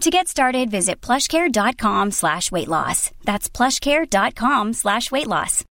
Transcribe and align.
To 0.00 0.10
get 0.10 0.26
started, 0.28 0.70
visit 0.70 1.00
plushcare.com 1.00 2.10
slash 2.10 2.50
weight 2.50 2.68
loss. 2.68 3.10
That's 3.24 3.48
plushcare.com 3.48 4.72
slash 4.72 5.10
weight 5.12 5.28
loss. 5.28 5.64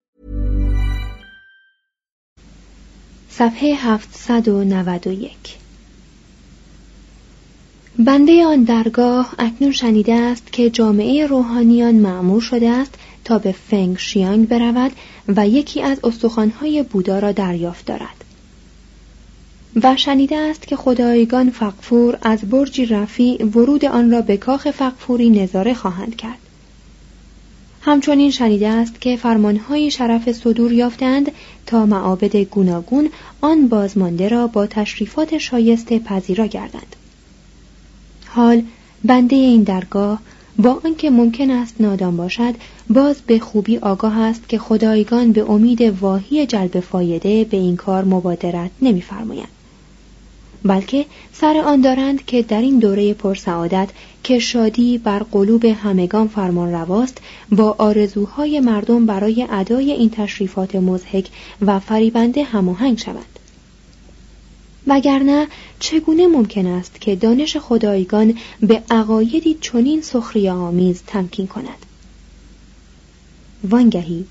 صفحه 3.30 3.74
791 3.74 5.58
بنده 7.98 8.44
آن 8.46 8.64
درگاه 8.64 9.34
اکنون 9.38 9.72
شنیده 9.72 10.14
است 10.14 10.52
که 10.52 10.70
جامعه 10.70 11.26
روحانیان 11.26 11.94
معمور 11.94 12.40
شده 12.40 12.70
است 12.70 12.94
تا 13.24 13.38
به 13.38 13.52
فنگ 13.52 13.98
شیانگ 13.98 14.48
برود 14.48 14.92
و 15.28 15.48
یکی 15.48 15.82
از 15.82 16.00
استخوانهای 16.04 16.82
بودا 16.82 17.18
را 17.18 17.32
دریافت 17.32 17.86
دارد 17.86 18.17
و 19.82 19.96
شنیده 19.96 20.36
است 20.36 20.66
که 20.66 20.76
خدایگان 20.76 21.50
فقفور 21.50 22.18
از 22.22 22.40
برجی 22.40 22.86
رفیع 22.86 23.44
ورود 23.44 23.84
آن 23.84 24.10
را 24.10 24.20
به 24.22 24.36
کاخ 24.36 24.70
فقفوری 24.70 25.30
نظاره 25.30 25.74
خواهند 25.74 26.16
کرد. 26.16 26.38
همچنین 27.80 28.30
شنیده 28.30 28.68
است 28.68 29.00
که 29.00 29.16
فرمانهای 29.16 29.90
شرف 29.90 30.32
صدور 30.32 30.72
یافتند 30.72 31.32
تا 31.66 31.86
معابد 31.86 32.36
گوناگون 32.36 33.10
آن 33.40 33.68
بازمانده 33.68 34.28
را 34.28 34.46
با 34.46 34.66
تشریفات 34.66 35.38
شایسته 35.38 35.98
پذیرا 35.98 36.46
گردند. 36.46 36.96
حال 38.26 38.62
بنده 39.04 39.36
این 39.36 39.62
درگاه 39.62 40.20
با 40.58 40.80
آنکه 40.84 41.10
ممکن 41.10 41.50
است 41.50 41.74
نادان 41.80 42.16
باشد 42.16 42.54
باز 42.90 43.16
به 43.26 43.38
خوبی 43.38 43.78
آگاه 43.78 44.18
است 44.18 44.48
که 44.48 44.58
خدایگان 44.58 45.32
به 45.32 45.50
امید 45.50 45.80
واهی 45.80 46.46
جلب 46.46 46.80
فایده 46.80 47.44
به 47.44 47.56
این 47.56 47.76
کار 47.76 48.04
مبادرت 48.04 48.70
نمیفرمایند. 48.82 49.57
بلکه 50.64 51.06
سر 51.32 51.56
آن 51.56 51.80
دارند 51.80 52.24
که 52.26 52.42
در 52.42 52.60
این 52.60 52.78
دوره 52.78 53.14
پرسعادت 53.14 53.88
که 54.22 54.38
شادی 54.38 54.98
بر 54.98 55.18
قلوب 55.18 55.64
همگان 55.64 56.28
فرمان 56.28 56.72
رواست 56.72 57.18
با 57.52 57.74
آرزوهای 57.78 58.60
مردم 58.60 59.06
برای 59.06 59.46
ادای 59.50 59.92
این 59.92 60.10
تشریفات 60.10 60.76
مزهک 60.76 61.28
و 61.62 61.78
فریبنده 61.78 62.44
هماهنگ 62.44 62.98
شوند. 62.98 63.38
وگرنه 64.86 65.46
چگونه 65.80 66.26
ممکن 66.26 66.66
است 66.66 67.00
که 67.00 67.16
دانش 67.16 67.56
خدایگان 67.56 68.38
به 68.60 68.82
عقایدی 68.90 69.56
چنین 69.60 70.02
سخری 70.02 70.48
آمیز 70.48 71.02
تمکین 71.06 71.46
کند؟ 71.46 71.86
وانگهی 73.70 74.24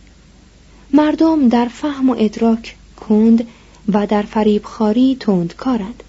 مردم 0.93 1.49
در 1.49 1.67
فهم 1.67 2.09
و 2.09 2.15
ادراک 2.19 2.75
کند 3.07 3.47
و 3.93 4.07
در 4.07 4.21
فریبخاری 4.21 5.17
تند 5.19 5.55
کارند 5.55 6.03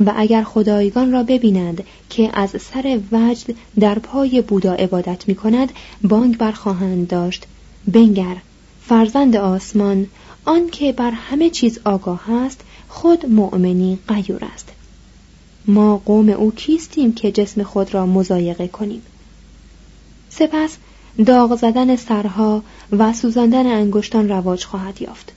و 0.00 0.12
اگر 0.16 0.42
خدایگان 0.42 1.12
را 1.12 1.22
ببینند 1.22 1.84
که 2.10 2.30
از 2.32 2.50
سر 2.50 3.00
وجد 3.12 3.54
در 3.80 3.98
پای 3.98 4.42
بودا 4.42 4.72
عبادت 4.72 5.28
می 5.28 5.34
کند 5.34 5.72
بانگ 6.02 6.38
برخواهند 6.38 7.08
داشت. 7.08 7.44
بنگر 7.88 8.36
فرزند 8.86 9.36
آسمان 9.36 10.06
آن 10.44 10.70
که 10.70 10.92
بر 10.92 11.10
همه 11.10 11.50
چیز 11.50 11.78
آگاه 11.84 12.32
است 12.32 12.60
خود 12.88 13.26
مؤمنی 13.26 13.98
قیور 14.08 14.44
است. 14.54 14.68
ما 15.66 16.02
قوم 16.04 16.28
او 16.28 16.52
کیستیم 16.52 17.12
که 17.12 17.32
جسم 17.32 17.62
خود 17.62 17.94
را 17.94 18.06
مزایقه 18.06 18.68
کنیم؟ 18.68 19.02
سپس 20.30 20.76
داغ 21.26 21.56
زدن 21.56 21.96
سرها 21.96 22.62
و 22.92 23.12
سوزاندن 23.12 23.66
انگشتان 23.66 24.28
رواج 24.28 24.64
خواهد 24.64 25.02
یافت. 25.02 25.32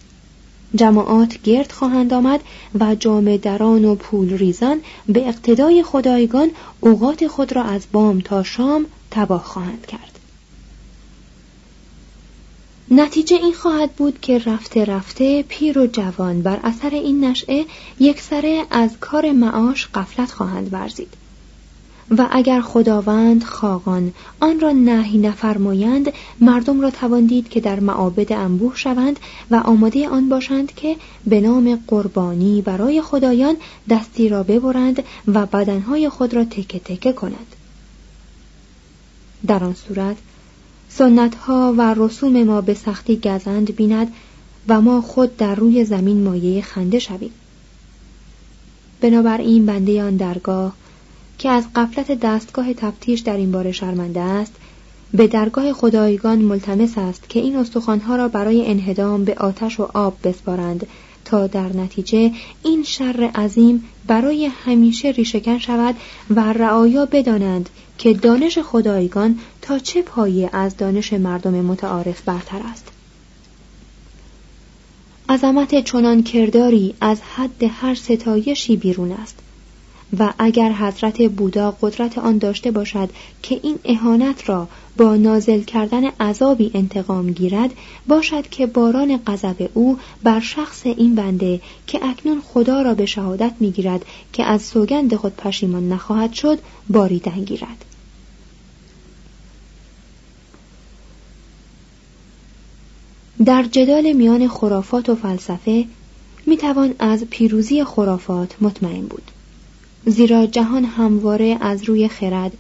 جماعات 0.75 1.41
گرد 1.41 1.72
خواهند 1.72 2.13
آمد 2.13 2.40
و 2.80 2.96
جامع 2.96 3.38
دران 3.38 3.85
و 3.85 3.96
پول 3.96 4.38
ریزان 4.38 4.81
به 5.07 5.28
اقتدای 5.28 5.84
خدایگان 5.84 6.52
اوقات 6.80 7.28
خود 7.28 7.53
را 7.53 7.63
از 7.63 7.85
بام 7.91 8.19
تا 8.19 8.44
شام 8.44 8.85
تباه 9.12 9.44
خواهند 9.44 9.85
کرد. 9.85 10.19
نتیجه 12.91 13.35
این 13.35 13.53
خواهد 13.53 13.91
بود 13.91 14.22
که 14.22 14.38
رفته 14.38 14.85
رفته 14.85 15.44
پیر 15.44 15.79
و 15.79 15.88
جوان 15.88 16.41
بر 16.41 16.59
اثر 16.63 16.90
این 16.90 17.25
نشعه 17.25 17.66
یک 18.00 18.22
سره 18.22 18.66
از 18.72 18.90
کار 19.00 19.31
معاش 19.31 19.88
قفلت 19.88 20.31
خواهند 20.31 20.74
ورزید. 20.74 21.19
و 22.18 22.28
اگر 22.31 22.62
خداوند 22.62 23.44
خاقان 23.44 24.14
آن 24.40 24.59
را 24.59 24.72
نهی 24.72 25.18
نفرمایند 25.18 26.14
مردم 26.40 26.81
را 26.81 26.92
توان 26.92 27.25
دید 27.25 27.50
که 27.50 27.59
در 27.59 27.80
معابد 27.80 28.34
انبوه 28.34 28.75
شوند 28.75 29.20
و 29.52 29.56
آماده 29.56 30.09
آن 30.09 30.30
باشند 30.30 30.74
که 30.75 30.96
به 31.28 31.42
نام 31.42 31.84
قربانی 31.88 32.62
برای 32.62 33.02
خدایان 33.02 33.56
دستی 33.90 34.30
را 34.30 34.44
ببرند 34.44 35.03
و 35.28 35.46
بدنهای 35.46 36.09
خود 36.09 36.34
را 36.34 36.44
تکه 36.44 36.80
تکه 36.80 37.14
کنند 37.14 37.56
در 39.47 39.64
آن 39.64 39.74
صورت 39.74 40.18
سنت 40.90 41.36
ها 41.36 41.74
و 41.78 41.94
رسوم 41.97 42.44
ما 42.44 42.62
به 42.62 42.74
سختی 42.74 43.20
گزند 43.20 43.76
بیند 43.76 44.14
و 44.68 44.81
ما 44.81 45.02
خود 45.02 45.38
در 45.38 45.56
روی 45.56 45.86
زمین 45.86 46.24
مایه 46.24 46.62
خنده 46.62 47.00
شویم. 47.00 47.31
بنابراین 49.02 49.66
بنده 49.66 50.03
آن 50.03 50.16
درگاه 50.16 50.74
که 51.39 51.50
از 51.50 51.66
قفلت 51.75 52.11
دستگاه 52.11 52.73
تفتیش 52.73 53.19
در 53.19 53.38
این 53.38 53.51
باره 53.51 53.72
شرمنده 53.72 54.19
است 54.19 54.51
به 55.13 55.27
درگاه 55.27 55.73
خدایگان 55.73 56.39
ملتمس 56.39 56.97
است 56.97 57.29
که 57.29 57.39
این 57.39 57.55
استخوانها 57.55 58.16
را 58.16 58.27
برای 58.27 58.66
انهدام 58.66 59.23
به 59.23 59.35
آتش 59.35 59.79
و 59.79 59.87
آب 59.93 60.17
بسپارند 60.23 60.87
تا 61.25 61.47
در 61.47 61.67
نتیجه 61.73 62.31
این 62.64 62.84
شر 62.84 63.31
عظیم 63.35 63.84
برای 64.08 64.46
همیشه 64.46 65.08
ریشهکن 65.09 65.58
شود 65.58 65.96
و 66.29 66.53
رعایا 66.53 67.05
بدانند 67.05 67.69
که 67.97 68.14
دانش 68.14 68.59
خدایگان 68.59 69.40
تا 69.61 69.79
چه 69.79 70.02
پایه 70.02 70.49
از 70.53 70.78
دانش 70.78 71.14
مردم 71.14 71.53
متعارف 71.53 72.22
برتر 72.22 72.61
است. 72.72 72.87
عظمت 75.29 75.84
چنان 75.84 76.23
کرداری 76.23 76.93
از 77.02 77.22
حد 77.22 77.64
هر 77.64 77.96
ستایشی 77.96 78.78
بیرون 78.78 79.11
است. 79.11 79.35
و 80.17 80.34
اگر 80.40 80.72
حضرت 80.72 81.22
بودا 81.22 81.78
قدرت 81.82 82.17
آن 82.17 82.38
داشته 82.38 82.72
باشد 82.72 83.09
که 83.44 83.59
این 83.64 83.79
اهانت 83.85 84.50
را 84.50 84.67
با 84.97 85.16
نازل 85.16 85.61
کردن 85.61 86.06
عذابی 86.06 86.72
انتقام 86.73 87.32
گیرد 87.32 87.70
باشد 88.08 88.50
که 88.50 88.66
باران 88.66 89.20
غضب 89.28 89.70
او 89.73 89.97
بر 90.23 90.40
شخص 90.40 90.85
این 90.85 91.16
بنده 91.16 91.61
که 91.88 92.06
اکنون 92.06 92.41
خدا 92.41 92.82
را 92.82 92.94
به 92.94 93.06
شهادت 93.06 93.53
می‌گیرد 93.59 94.06
که 94.34 94.46
از 94.46 94.61
سوگند 94.61 95.16
خود 95.16 95.35
پشیمان 95.35 95.90
نخواهد 95.90 96.34
شد 96.34 96.59
باریدن 96.90 97.44
گیرد. 97.44 97.85
در 103.46 103.64
جدال 103.64 104.14
میان 104.14 104.47
خرافات 104.47 105.09
و 105.09 105.16
فلسفه 105.16 105.85
می 106.46 106.58
توان 106.58 106.96
از 107.00 107.23
پیروزی 107.23 107.84
خرافات 107.84 108.55
مطمئن 108.62 109.02
بود. 109.02 109.32
زیرا 110.09 110.46
جهان 110.46 110.85
همواره 110.85 111.58
از 111.61 111.84
روی 111.84 112.08
خرد 112.08 112.58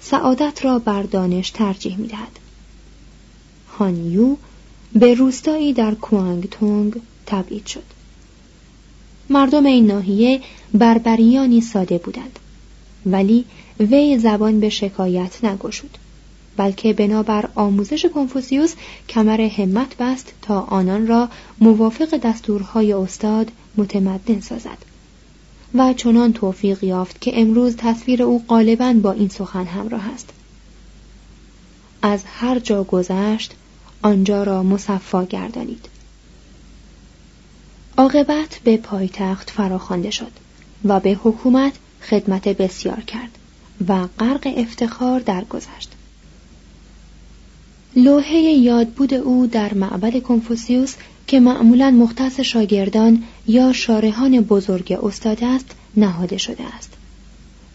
سعادت 0.00 0.64
را 0.64 0.78
بر 0.78 1.02
دانش 1.02 1.50
ترجیح 1.50 1.96
می 1.96 2.06
دهد. 2.06 2.38
هانیو 3.78 4.36
به 4.92 5.14
روستایی 5.14 5.72
در 5.72 5.94
کوانگتونگ 5.94 6.94
تبعید 7.26 7.66
شد 7.66 7.82
مردم 9.30 9.66
این 9.66 9.86
ناحیه 9.86 10.40
بربریانی 10.74 11.60
ساده 11.60 11.98
بودند 11.98 12.38
ولی 13.06 13.44
وی 13.80 14.18
زبان 14.18 14.60
به 14.60 14.68
شکایت 14.68 15.44
نگشود 15.44 15.98
بلکه 16.56 16.92
بنابر 16.92 17.48
آموزش 17.54 18.06
کنفوسیوس 18.06 18.74
کمر 19.08 19.40
همت 19.40 19.96
بست 19.96 20.32
تا 20.42 20.60
آنان 20.60 21.06
را 21.06 21.28
موافق 21.60 22.16
دستورهای 22.16 22.92
استاد 22.92 23.50
متمدن 23.76 24.40
سازد 24.40 24.78
و 25.74 25.92
چنان 25.92 26.32
توفیق 26.32 26.84
یافت 26.84 27.20
که 27.20 27.40
امروز 27.40 27.76
تصویر 27.76 28.22
او 28.22 28.44
غالبا 28.48 28.92
با 28.92 29.12
این 29.12 29.28
سخن 29.28 29.64
همراه 29.64 30.08
است. 30.08 30.30
از 32.02 32.24
هر 32.26 32.58
جا 32.58 32.84
گذشت 32.84 33.54
آنجا 34.02 34.42
را 34.42 34.62
مصفا 34.62 35.24
گردانید. 35.24 35.88
عاقبت 37.96 38.60
به 38.64 38.76
پایتخت 38.76 39.50
فراخوانده 39.50 40.10
شد 40.10 40.32
و 40.84 41.00
به 41.00 41.18
حکومت 41.22 41.72
خدمت 42.10 42.48
بسیار 42.48 43.00
کرد 43.00 43.38
و 43.88 44.06
غرق 44.18 44.52
افتخار 44.56 45.20
درگذشت. 45.20 45.92
لوحه 47.96 48.38
یادبود 48.38 49.14
او 49.14 49.46
در 49.46 49.74
معبد 49.74 50.22
کنفوسیوس 50.22 50.94
که 51.28 51.40
معمولا 51.40 51.90
مختص 51.90 52.40
شاگردان 52.40 53.22
یا 53.46 53.72
شارحان 53.72 54.40
بزرگ 54.40 54.98
استاد 55.02 55.44
است 55.44 55.70
نهاده 55.96 56.38
شده 56.38 56.74
است. 56.76 56.92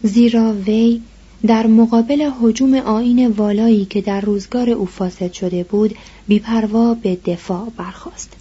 زیرا 0.02 0.52
وی 0.52 1.00
در 1.46 1.66
مقابل 1.66 2.30
حجوم 2.40 2.74
آین 2.74 3.26
والایی 3.26 3.84
که 3.84 4.00
در 4.00 4.20
روزگار 4.20 4.70
او 4.70 4.86
فاسد 4.86 5.32
شده 5.32 5.64
بود 5.64 5.96
بیپروا 6.28 6.94
به 6.94 7.16
دفاع 7.16 7.72
برخاست. 7.76 8.32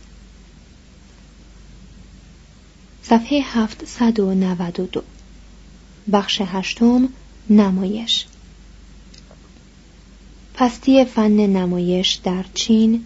صفحه 3.04 3.42
792 3.42 5.02
بخش 6.12 6.42
هشتم 6.46 7.10
نمایش. 7.50 8.26
پستی 10.54 11.06
فن 11.06 11.32
نمایش 11.32 12.14
در 12.14 12.46
چین 12.54 13.06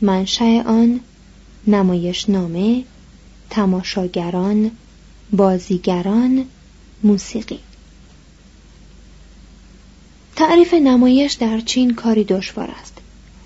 منشأ 0.00 0.62
آن 0.62 1.00
نمایش 1.66 2.30
نامه 2.30 2.84
تماشاگران 3.50 4.70
بازیگران 5.32 6.44
موسیقی. 7.02 7.58
تعریف 10.36 10.74
نمایش 10.74 11.32
در 11.32 11.60
چین 11.60 11.94
کاری 11.94 12.24
دشوار 12.24 12.70
است. 12.80 12.98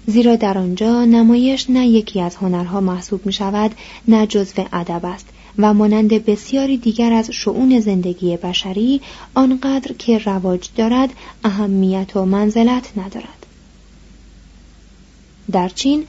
زیرا 0.06 0.36
در 0.36 0.58
آنجا 0.58 1.04
نمایش 1.04 1.70
نه 1.70 1.86
یکی 1.86 2.20
از 2.20 2.36
هنرها 2.36 2.80
محسوب 2.80 3.26
می 3.26 3.32
شود 3.32 3.70
نه 4.08 4.26
جزو 4.26 4.64
ادب 4.72 5.04
است 5.04 5.26
و 5.58 5.74
مانند 5.74 6.08
بسیاری 6.08 6.76
دیگر 6.76 7.12
از 7.12 7.30
شعون 7.30 7.80
زندگی 7.80 8.36
بشری 8.36 9.00
آنقدر 9.34 9.92
که 9.92 10.18
رواج 10.18 10.68
دارد 10.76 11.10
اهمیت 11.44 12.16
و 12.16 12.24
منزلت 12.24 12.92
ندارد. 12.96 13.46
در 15.52 15.68
چین 15.68 16.04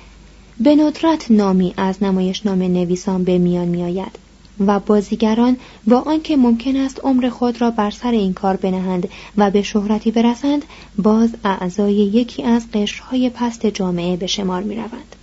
به 0.59 0.75
ندرت 0.75 1.31
نامی 1.31 1.73
از 1.77 2.03
نمایش 2.03 2.45
نام 2.45 2.61
نویسان 2.63 3.23
به 3.23 3.37
میان 3.37 3.67
می 3.67 3.83
آید 3.83 4.19
و 4.59 4.79
بازیگران 4.79 5.57
با 5.87 5.99
آنکه 5.99 6.37
ممکن 6.37 6.75
است 6.75 6.99
عمر 7.03 7.29
خود 7.29 7.61
را 7.61 7.71
بر 7.71 7.91
سر 7.91 8.11
این 8.11 8.33
کار 8.33 8.55
بنهند 8.55 9.09
و 9.37 9.51
به 9.51 9.61
شهرتی 9.61 10.11
برسند 10.11 10.65
باز 10.97 11.29
اعضای 11.43 11.93
یکی 11.93 12.43
از 12.43 12.71
قشرهای 12.73 13.29
پست 13.29 13.65
جامعه 13.65 14.17
به 14.17 14.27
شمار 14.27 14.63
می 14.63 14.75
روند. 14.75 15.15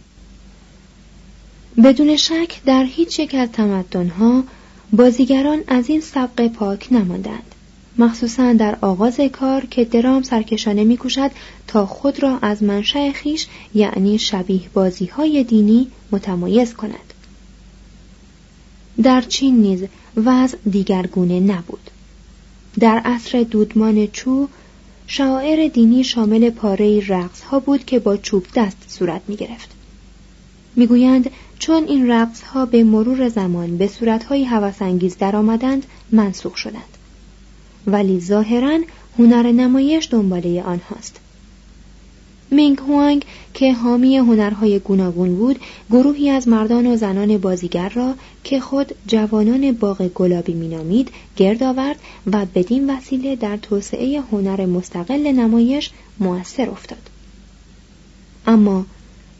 بدون 1.84 2.16
شک 2.16 2.64
در 2.66 2.84
هیچ 2.84 3.18
یک 3.18 3.34
از 3.34 3.48
تمدنها 3.52 4.44
بازیگران 4.92 5.64
از 5.66 5.88
این 5.88 6.00
سبق 6.00 6.48
پاک 6.48 6.88
نماندند 6.90 7.53
مخصوصا 7.98 8.52
در 8.52 8.78
آغاز 8.80 9.20
کار 9.32 9.66
که 9.66 9.84
درام 9.84 10.22
سرکشانه 10.22 10.84
میکوشد 10.84 11.30
تا 11.66 11.86
خود 11.86 12.22
را 12.22 12.38
از 12.42 12.62
منشأ 12.62 13.12
خیش 13.12 13.46
یعنی 13.74 14.18
شبیه 14.18 14.60
بازی 14.74 15.06
های 15.06 15.44
دینی 15.44 15.86
متمایز 16.12 16.74
کند. 16.74 17.14
در 19.02 19.20
چین 19.20 19.56
نیز 19.56 19.84
وضع 20.16 20.58
دیگرگونه 20.70 21.40
نبود. 21.40 21.90
در 22.80 22.98
عصر 22.98 23.42
دودمان 23.42 24.06
چو 24.06 24.48
شاعر 25.06 25.68
دینی 25.68 26.04
شامل 26.04 26.50
پاره 26.50 27.08
رقص 27.08 27.42
ها 27.42 27.60
بود 27.60 27.84
که 27.84 27.98
با 27.98 28.16
چوب 28.16 28.46
دست 28.54 28.76
صورت 28.88 29.22
می 29.28 29.36
گرفت. 29.36 29.70
می‌گویند 30.76 31.30
چون 31.58 31.84
این 31.84 32.10
رقص 32.10 32.42
ها 32.42 32.66
به 32.66 32.84
مرور 32.84 33.28
زمان 33.28 33.76
به 33.76 33.86
صورت 33.86 34.24
های 34.24 34.44
هوسانگیز 34.44 35.16
درآمدند 35.18 35.86
منسوخ 36.12 36.56
شدند. 36.56 36.93
ولی 37.86 38.20
ظاهرا 38.20 38.78
هنر 39.18 39.52
نمایش 39.52 40.08
دنباله 40.10 40.62
آنهاست. 40.62 41.20
مینگ 42.50 42.78
هوانگ 42.78 43.24
که 43.54 43.72
حامی 43.72 44.16
هنرهای 44.16 44.78
گوناگون 44.78 45.34
بود 45.34 45.60
گروهی 45.90 46.30
از 46.30 46.48
مردان 46.48 46.86
و 46.86 46.96
زنان 46.96 47.38
بازیگر 47.38 47.88
را 47.88 48.14
که 48.44 48.60
خود 48.60 48.94
جوانان 49.06 49.72
باغ 49.72 50.08
گلابی 50.08 50.54
مینامید 50.54 51.10
گرد 51.36 51.62
آورد 51.62 51.96
و 52.32 52.46
بدین 52.54 52.90
وسیله 52.90 53.36
در 53.36 53.56
توسعه 53.56 54.20
هنر 54.32 54.66
مستقل 54.66 55.32
نمایش 55.32 55.90
موثر 56.20 56.70
افتاد. 56.70 57.10
اما 58.46 58.86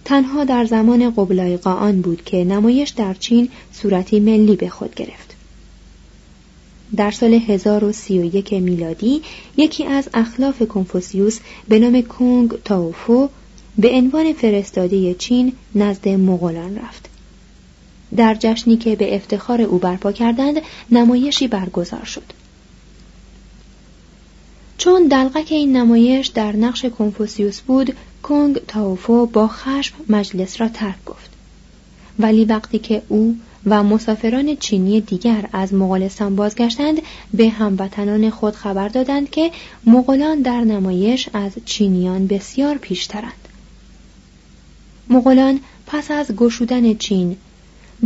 تنها 0.04 0.44
در 0.44 0.64
زمان 0.64 1.10
قبلای 1.10 1.58
آن 1.64 2.00
بود 2.00 2.24
که 2.24 2.44
نمایش 2.44 2.90
در 2.90 3.14
چین 3.14 3.48
صورتی 3.72 4.20
ملی 4.20 4.56
به 4.56 4.68
خود 4.68 4.94
گرفت. 4.94 5.33
در 6.96 7.10
سال 7.10 7.34
1031 7.34 8.52
میلادی 8.52 9.22
یکی 9.56 9.84
از 9.84 10.08
اخلاف 10.14 10.62
کنفوسیوس 10.62 11.38
به 11.68 11.78
نام 11.78 12.02
کونگ 12.02 12.62
تاوفو 12.64 13.28
به 13.78 13.90
عنوان 13.90 14.32
فرستاده 14.32 15.14
چین 15.14 15.52
نزد 15.74 16.08
مغولان 16.08 16.78
رفت. 16.78 17.08
در 18.16 18.34
جشنی 18.34 18.76
که 18.76 18.96
به 18.96 19.16
افتخار 19.16 19.62
او 19.62 19.78
برپا 19.78 20.12
کردند 20.12 20.60
نمایشی 20.90 21.48
برگزار 21.48 22.04
شد. 22.04 22.32
چون 24.78 25.08
دلقک 25.08 25.46
این 25.50 25.76
نمایش 25.76 26.26
در 26.26 26.56
نقش 26.56 26.84
کنفوسیوس 26.84 27.60
بود 27.60 27.96
کنگ 28.22 28.58
تاوفو 28.68 29.26
با 29.26 29.48
خشم 29.48 29.94
مجلس 30.08 30.60
را 30.60 30.68
ترک 30.68 31.04
گفت. 31.06 31.30
ولی 32.18 32.44
وقتی 32.44 32.78
که 32.78 33.02
او 33.08 33.36
و 33.66 33.82
مسافران 33.82 34.56
چینی 34.56 35.00
دیگر 35.00 35.48
از 35.52 35.74
مغولستان 35.74 36.36
بازگشتند 36.36 37.02
به 37.34 37.48
هموطنان 37.48 38.30
خود 38.30 38.54
خبر 38.54 38.88
دادند 38.88 39.30
که 39.30 39.50
مغولان 39.86 40.42
در 40.42 40.60
نمایش 40.60 41.28
از 41.32 41.52
چینیان 41.64 42.26
بسیار 42.26 42.78
پیشترند. 42.78 43.48
مغولان 45.10 45.60
پس 45.86 46.10
از 46.10 46.36
گشودن 46.36 46.94
چین 46.94 47.36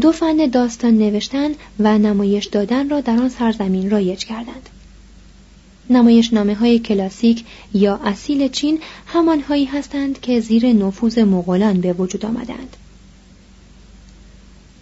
دو 0.01 0.13
فن 0.13 0.37
داستان 0.47 0.99
نوشتن 0.99 1.51
و 1.79 1.99
نمایش 1.99 2.47
دادن 2.47 2.89
را 2.89 3.01
در 3.01 3.17
آن 3.17 3.29
سرزمین 3.29 3.91
رایج 3.91 4.25
کردند. 4.25 4.69
نمایش 5.91 6.33
نامه 6.33 6.55
های 6.55 6.79
کلاسیک 6.79 7.45
یا 7.75 8.01
اصیل 8.05 8.49
چین 8.49 8.81
همانهایی 9.07 9.65
هستند 9.65 10.21
که 10.21 10.41
زیر 10.41 10.73
نفوذ 10.73 11.19
مغولان 11.19 11.81
به 11.81 11.93
وجود 11.93 12.27
آمدند. 12.27 12.77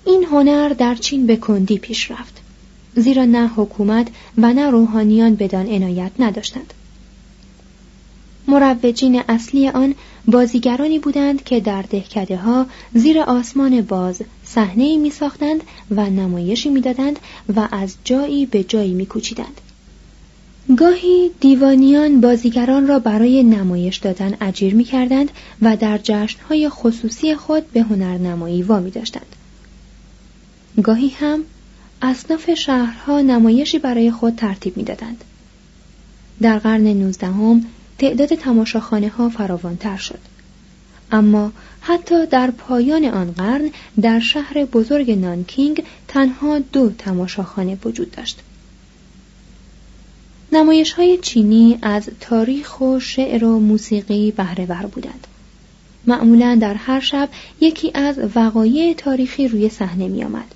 این 0.06 0.24
هنر 0.24 0.68
در 0.68 0.94
چین 0.94 1.26
به 1.26 1.36
کندی 1.36 1.78
پیش 1.78 2.10
رفت 2.10 2.40
زیرا 2.96 3.24
نه 3.24 3.48
حکومت 3.48 4.08
و 4.38 4.52
نه 4.52 4.70
روحانیان 4.70 5.34
بدان 5.34 5.66
عنایت 5.66 6.10
نداشتند 6.18 6.74
مروجین 8.48 9.22
اصلی 9.28 9.68
آن 9.68 9.94
بازیگرانی 10.26 10.98
بودند 10.98 11.44
که 11.44 11.60
در 11.60 11.82
دهکده 11.82 12.36
ها 12.36 12.66
زیر 12.94 13.20
آسمان 13.20 13.80
باز 13.80 14.22
صحنه 14.44 14.96
می 14.96 15.10
ساختند 15.10 15.60
و 15.90 16.10
نمایشی 16.10 16.68
می‌دادند 16.68 17.18
و 17.56 17.68
از 17.70 17.96
جایی 18.04 18.46
به 18.46 18.64
جایی 18.64 18.94
می 18.94 19.06
کوچیدند. 19.06 19.60
گاهی 20.76 21.30
دیوانیان 21.40 22.20
بازیگران 22.20 22.86
را 22.86 22.98
برای 22.98 23.42
نمایش 23.42 23.96
دادن 23.96 24.34
اجیر 24.40 24.74
می 24.74 24.84
کردند 24.84 25.30
و 25.62 25.76
در 25.76 25.98
جشنهای 26.02 26.68
خصوصی 26.68 27.34
خود 27.34 27.72
به 27.72 27.82
هنرنمایی 27.82 28.62
وامی 28.62 28.90
داشتند. 28.90 29.35
گاهی 30.82 31.08
هم 31.08 31.44
اصناف 32.02 32.54
شهرها 32.54 33.20
نمایشی 33.20 33.78
برای 33.78 34.10
خود 34.10 34.36
ترتیب 34.36 34.76
می 34.76 34.84
دادند. 34.84 35.24
در 36.40 36.58
قرن 36.58 36.86
نوزدهم 36.86 37.64
تعداد 37.98 38.34
تماشاخانه 38.34 39.08
ها 39.08 39.28
فراوانتر 39.28 39.96
شد. 39.96 40.18
اما 41.12 41.52
حتی 41.80 42.26
در 42.26 42.50
پایان 42.50 43.04
آن 43.04 43.32
قرن 43.32 43.70
در 44.02 44.20
شهر 44.20 44.64
بزرگ 44.64 45.10
نانکینگ 45.10 45.84
تنها 46.08 46.58
دو 46.58 46.90
تماشاخانه 46.98 47.78
وجود 47.84 48.10
داشت 48.10 48.42
نمایش 50.52 50.92
های 50.92 51.18
چینی 51.18 51.78
از 51.82 52.10
تاریخ 52.20 52.80
و 52.80 53.00
شعر 53.00 53.44
و 53.44 53.58
موسیقی 53.60 54.30
بهره 54.30 54.86
بودند 54.86 55.26
معمولا 56.06 56.58
در 56.60 56.74
هر 56.74 57.00
شب 57.00 57.28
یکی 57.60 57.90
از 57.94 58.18
وقایع 58.34 58.94
تاریخی 58.94 59.48
روی 59.48 59.68
صحنه 59.68 60.08
می 60.08 60.24
آمد 60.24 60.54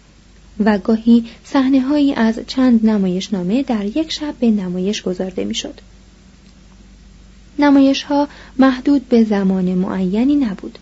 و 0.64 0.78
گاهی 0.78 1.24
صحنه 1.44 1.80
هایی 1.80 2.14
از 2.14 2.40
چند 2.46 2.86
نمایشنامه 2.86 3.62
در 3.62 3.84
یک 3.84 4.12
شب 4.12 4.34
به 4.40 4.50
نمایش 4.50 5.02
گذارده 5.02 5.44
می 5.44 5.54
شد. 5.54 5.80
نمایش 7.58 8.02
ها 8.02 8.28
محدود 8.58 9.08
به 9.08 9.24
زمان 9.24 9.64
معینی 9.64 10.36
نبود. 10.36 10.78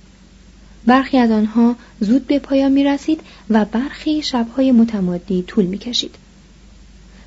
برخی 0.87 1.19
از 1.19 1.31
آنها 1.31 1.77
زود 2.01 2.27
به 2.27 2.39
پایان 2.39 2.73
می 2.73 2.85
رسید 2.85 3.21
و 3.51 3.65
برخی 3.65 4.23
شبهای 4.23 4.73
متمادی 4.73 5.43
طول 5.43 5.65
می 5.65 5.79
کشید. 5.79 6.15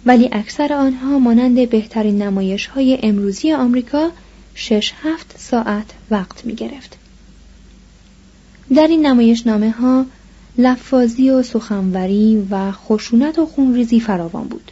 ولی 0.06 0.30
اکثر 0.32 0.74
آنها 0.74 1.20
مانند 1.20 1.70
بهترین 1.70 2.22
نمایش 2.22 2.66
های 2.66 3.00
امروزی 3.04 3.54
آمریکا 3.54 4.12
شش 4.56 4.94
هفت 5.04 5.36
ساعت 5.38 5.86
وقت 6.12 6.46
می 6.46 6.56
گرفت. 6.56 6.98
در 8.76 8.88
این 8.88 9.06
نمایش 9.06 9.48
نامه 9.48 9.72
ها 9.72 10.06
لفاظی 10.58 11.30
و 11.30 11.44
سخنوری 11.44 12.48
و 12.52 12.72
خشونت 12.72 13.40
و 13.40 13.46
خونریزی 13.46 14.00
فراوان 14.00 14.48
بود. 14.48 14.72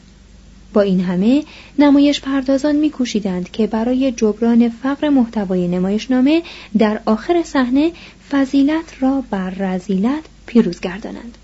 با 0.73 0.81
این 0.81 0.99
همه 0.99 1.43
نمایش 1.79 2.21
پردازان 2.21 2.75
میکوشیدند 2.75 3.51
که 3.51 3.67
برای 3.67 4.11
جبران 4.11 4.69
فقر 4.69 5.09
محتوای 5.09 5.67
نمایشنامه 5.67 6.41
در 6.77 7.01
آخر 7.05 7.43
صحنه 7.43 7.91
فضیلت 8.31 8.95
را 8.99 9.23
بر 9.29 9.49
رزیلت 9.49 10.23
پیروز 10.45 10.79
گردانند. 10.79 11.37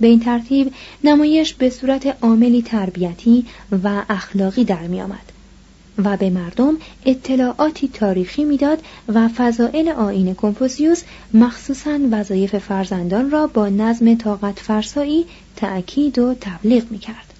به 0.00 0.06
این 0.06 0.20
ترتیب 0.20 0.72
نمایش 1.04 1.54
به 1.54 1.70
صورت 1.70 2.16
عاملی 2.22 2.62
تربیتی 2.62 3.46
و 3.84 4.02
اخلاقی 4.08 4.64
در 4.64 4.86
می 4.86 5.00
آمد 5.00 5.33
و 5.98 6.16
به 6.16 6.30
مردم 6.30 6.76
اطلاعاتی 7.06 7.88
تاریخی 7.88 8.44
می‌داد 8.44 8.82
و 9.08 9.28
فضائل 9.28 9.88
آین 9.88 10.34
کنفوسیوس 10.34 11.02
مخصوصا 11.34 11.98
وظایف 12.10 12.58
فرزندان 12.58 13.30
را 13.30 13.46
با 13.46 13.68
نظم 13.68 14.14
طاقت 14.14 14.58
فرسایی 14.58 15.26
تأکید 15.56 16.18
و 16.18 16.34
تبلیغ 16.40 16.90
می 16.90 16.98
کرد. 16.98 17.34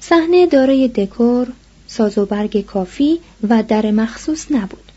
صحنه 0.00 0.46
دارای 0.46 0.88
دکور، 0.88 1.46
ساز 1.86 2.18
و 2.18 2.26
برگ 2.26 2.66
کافی 2.66 3.18
و 3.48 3.62
در 3.62 3.90
مخصوص 3.90 4.46
نبود. 4.50 4.87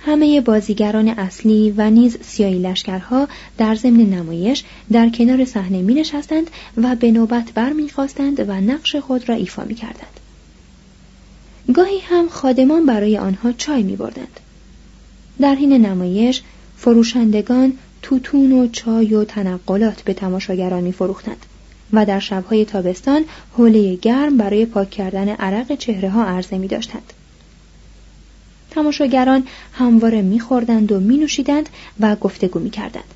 همه 0.00 0.40
بازیگران 0.40 1.08
اصلی 1.08 1.74
و 1.76 1.90
نیز 1.90 2.18
سیایی 2.22 2.58
لشکرها 2.58 3.28
در 3.58 3.74
ضمن 3.74 4.00
نمایش 4.00 4.64
در 4.92 5.08
کنار 5.08 5.44
صحنه 5.44 5.82
می 5.82 5.94
نشستند 5.94 6.50
و 6.76 6.96
به 6.96 7.10
نوبت 7.10 7.52
بر 7.52 7.72
می 7.72 7.88
خواستند 7.88 8.48
و 8.48 8.52
نقش 8.52 8.96
خود 8.96 9.28
را 9.28 9.34
ایفا 9.34 9.64
می 9.64 9.74
کردند. 9.74 10.20
گاهی 11.74 11.98
هم 11.98 12.28
خادمان 12.28 12.86
برای 12.86 13.18
آنها 13.18 13.52
چای 13.52 13.82
می 13.82 13.96
بردند. 13.96 14.40
در 15.40 15.54
حین 15.54 15.72
نمایش 15.86 16.42
فروشندگان 16.76 17.72
توتون 18.02 18.52
و 18.52 18.68
چای 18.68 19.14
و 19.14 19.24
تنقلات 19.24 20.02
به 20.02 20.14
تماشاگران 20.14 20.82
می 20.82 20.92
فروختند 20.92 21.46
و 21.92 22.06
در 22.06 22.18
شبهای 22.18 22.64
تابستان 22.64 23.24
حوله 23.52 23.94
گرم 23.94 24.36
برای 24.36 24.66
پاک 24.66 24.90
کردن 24.90 25.28
عرق 25.28 25.74
چهره 25.74 26.10
ها 26.10 26.24
عرضه 26.24 26.58
می 26.58 26.68
داشتند. 26.68 27.12
تماشاگران 28.70 29.46
همواره 29.72 30.22
میخوردند 30.22 30.92
و 30.92 31.00
مینوشیدند 31.00 31.68
و 32.00 32.16
گفتگو 32.16 32.60
می‌کردند. 32.60 33.14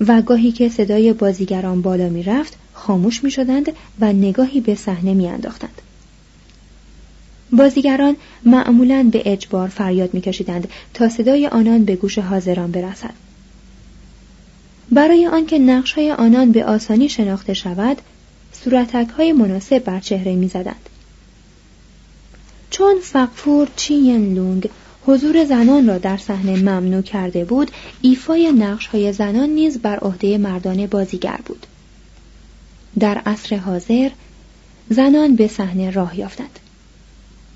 و 0.00 0.22
گاهی 0.22 0.52
که 0.52 0.68
صدای 0.68 1.12
بازیگران 1.12 1.82
بالا 1.82 2.08
می‌رفت 2.08 2.56
خاموش 2.72 3.24
می‌شدند 3.24 3.72
و 4.00 4.12
نگاهی 4.12 4.60
به 4.60 4.74
صحنه 4.74 5.14
میانداختند. 5.14 5.82
بازیگران 7.52 8.16
معمولا 8.44 9.08
به 9.12 9.22
اجبار 9.24 9.68
فریاد 9.68 10.14
میکشیدند 10.14 10.68
تا 10.94 11.08
صدای 11.08 11.46
آنان 11.46 11.84
به 11.84 11.96
گوش 11.96 12.18
حاضران 12.18 12.70
برسد. 12.70 13.14
برای 14.92 15.26
آنکه 15.26 15.58
نقشهای 15.58 16.12
آنان 16.12 16.52
به 16.52 16.64
آسانی 16.64 17.08
شناخته 17.08 17.54
شود 17.54 17.96
صورتک 18.52 19.08
های 19.08 19.32
مناسب 19.32 19.78
بر 19.78 20.00
چهره 20.00 20.34
می‌زدند. 20.34 20.88
چون 22.76 22.96
فقفور 23.02 23.68
چین 23.76 24.34
لونگ 24.34 24.70
حضور 25.06 25.44
زنان 25.44 25.86
را 25.86 25.98
در 25.98 26.16
صحنه 26.16 26.56
ممنوع 26.56 27.02
کرده 27.02 27.44
بود 27.44 27.70
ایفای 28.02 28.52
نقش 28.52 28.86
های 28.86 29.12
زنان 29.12 29.48
نیز 29.48 29.78
بر 29.78 29.98
عهده 29.98 30.38
مردان 30.38 30.86
بازیگر 30.86 31.38
بود. 31.44 31.66
در 32.98 33.22
عصر 33.26 33.56
حاضر 33.56 34.10
زنان 34.90 35.36
به 35.36 35.48
صحنه 35.48 35.90
راه 35.90 36.18
یافتند. 36.18 36.58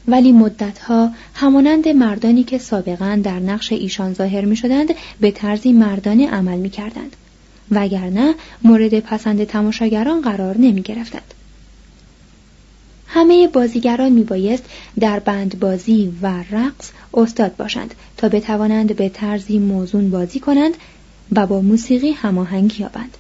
ولی 0.09 0.33
مدتها 0.33 1.11
همانند 1.35 1.89
مردانی 1.89 2.45
که 2.45 2.59
سابقا 2.59 3.21
در 3.25 3.39
نقش 3.41 3.73
ایشان 3.73 4.15
ظاهر 4.15 4.45
می 4.45 4.57
شدند 4.57 4.89
به 5.21 5.31
طرزی 5.31 5.73
مردانه 5.73 6.31
عمل 6.31 6.59
می 6.59 6.71
کردند 6.71 7.17
وگرنه 7.71 8.35
مورد 8.63 9.01
پسند 9.01 9.45
تماشاگران 9.45 10.21
قرار 10.21 10.59
نمی 10.59 10.83
گرفتند. 10.83 11.35
همه 13.09 13.49
بازیگران 13.49 14.13
میبایست 14.13 14.65
در 15.01 15.19
بندبازی 15.19 16.13
و 16.23 16.45
رقص 16.51 16.91
استاد 17.15 17.57
باشند 17.57 17.95
تا 18.17 18.29
بتوانند 18.29 18.97
به 18.97 19.09
طرزی 19.09 19.59
موزون 19.59 20.11
بازی 20.11 20.41
کنند 20.41 20.75
و 21.33 21.47
با 21.47 21.61
موسیقی 21.61 22.11
هماهنگی 22.11 22.83
یابند. 22.83 23.17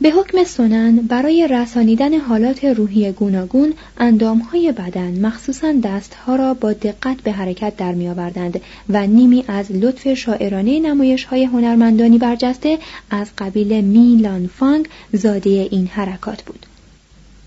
به 0.00 0.10
حکم 0.10 0.44
سنن 0.44 0.96
برای 0.96 1.48
رسانیدن 1.50 2.14
حالات 2.14 2.64
روحی 2.64 3.12
گوناگون 3.12 3.72
اندامهای 3.98 4.72
بدن 4.72 5.26
مخصوصا 5.26 5.74
دستها 5.84 6.36
را 6.36 6.54
با 6.54 6.72
دقت 6.72 7.16
به 7.16 7.32
حرکت 7.32 7.76
در 7.76 7.92
می 7.92 8.08
آوردند 8.08 8.60
و 8.88 9.06
نیمی 9.06 9.44
از 9.48 9.72
لطف 9.72 10.14
شاعرانه 10.14 10.80
نمایش 10.80 11.24
های 11.24 11.44
هنرمندانی 11.44 12.18
برجسته 12.18 12.78
از 13.10 13.30
قبیل 13.38 13.84
میلان 13.84 14.50
فانگ 14.58 14.88
زاده 15.12 15.50
این 15.50 15.86
حرکات 15.86 16.42
بود. 16.42 16.66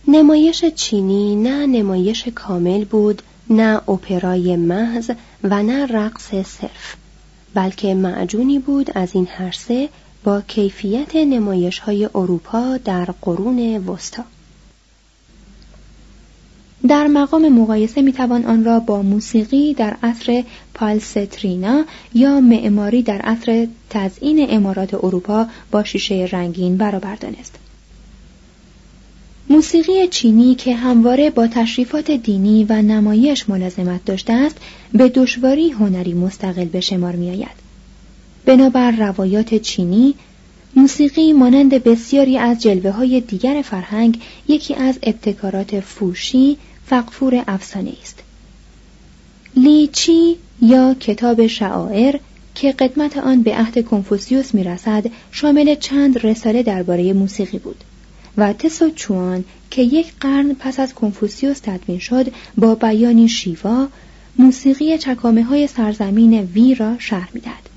نمایش 0.08 0.66
چینی 0.66 1.36
نه 1.36 1.66
نمایش 1.66 2.28
کامل 2.28 2.86
بود 2.86 3.22
نه 3.50 3.90
اپرای 3.90 4.56
محض 4.56 5.12
و 5.44 5.64
نه 5.64 5.86
رقص 5.86 6.30
صرف. 6.30 6.96
بلکه 7.54 7.94
معجونی 7.94 8.60
بود 8.60 8.92
از 8.96 9.10
این 9.16 9.28
هر 9.32 9.52
سه 9.52 9.90
با 10.24 10.42
کیفیت 10.42 11.16
نمایش 11.16 11.80
های 11.80 12.10
اروپا 12.16 12.78
در 12.78 13.06
قرون 13.22 13.78
وسطا. 13.78 14.24
در 16.88 17.08
مقام 17.08 17.50
مقایسه 17.50 18.02
می‌توان 18.02 18.46
آن 18.46 18.64
را 18.66 18.80
با 18.80 19.02
موسیقی 19.02 19.74
در 19.74 19.98
عصر 20.04 20.44
پالسترینا 20.74 21.86
یا 22.14 22.40
معماری 22.40 23.04
در 23.04 23.22
عصر 23.22 23.68
تزئین 23.90 24.46
امارات 24.50 24.94
اروپا 24.94 25.48
با 25.72 25.84
شیشه 25.84 26.30
رنگین 26.32 26.78
برابر 26.78 27.16
دانست 27.16 27.61
موسیقی 29.52 30.08
چینی 30.08 30.56
که 30.56 30.76
همواره 30.76 31.30
با 31.30 31.48
تشریفات 31.48 32.12
دینی 32.12 32.66
و 32.70 32.82
نمایش 32.82 33.50
ملازمت 33.50 34.06
داشته 34.06 34.34
است 34.34 34.58
به 34.94 35.10
دشواری 35.10 35.70
هنری 35.70 36.14
مستقل 36.14 36.66
به 36.66 36.80
شمار 36.80 37.16
می 37.16 37.30
آید. 37.30 37.62
بنابر 38.46 38.92
روایات 38.92 39.56
چینی 39.56 40.14
موسیقی 40.76 41.34
مانند 41.34 41.70
بسیاری 41.70 42.38
از 42.38 42.62
جلوه 42.62 42.92
های 42.92 43.22
دیگر 43.22 43.62
فرهنگ 43.66 44.22
یکی 44.48 44.76
از 44.76 45.00
ابتکارات 45.04 45.80
فوشی 45.80 46.58
فقفور 46.86 47.44
افسانه 47.48 47.94
است. 48.02 48.20
لیچی 49.56 50.36
یا 50.62 50.94
کتاب 50.94 51.48
شعائر 51.48 52.20
که 52.56 52.72
قدمت 52.72 53.18
آن 53.18 53.42
به 53.42 53.56
عهد 53.56 53.86
کنفوسیوس 53.86 54.54
می‌رسد 54.54 55.06
شامل 55.32 55.76
چند 55.76 56.26
رساله 56.26 56.64
درباره 56.64 57.14
موسیقی 57.14 57.58
بود. 57.58 57.84
و 58.38 58.54
تسو 58.54 58.90
چوان 58.90 59.46
که 59.70 59.82
یک 59.82 60.14
قرن 60.20 60.54
پس 60.54 60.80
از 60.80 60.94
کنفوسیوس 60.94 61.60
تدوین 61.60 62.00
شد 62.00 62.32
با 62.58 62.76
بیانی 62.76 63.28
شیوا 63.28 63.88
موسیقی 64.38 64.98
چکامه 64.98 65.44
های 65.44 65.68
سرزمین 65.68 66.40
وی 66.40 66.76
را 66.76 67.00
شرح 67.00 67.30
می‌داد. 67.34 67.70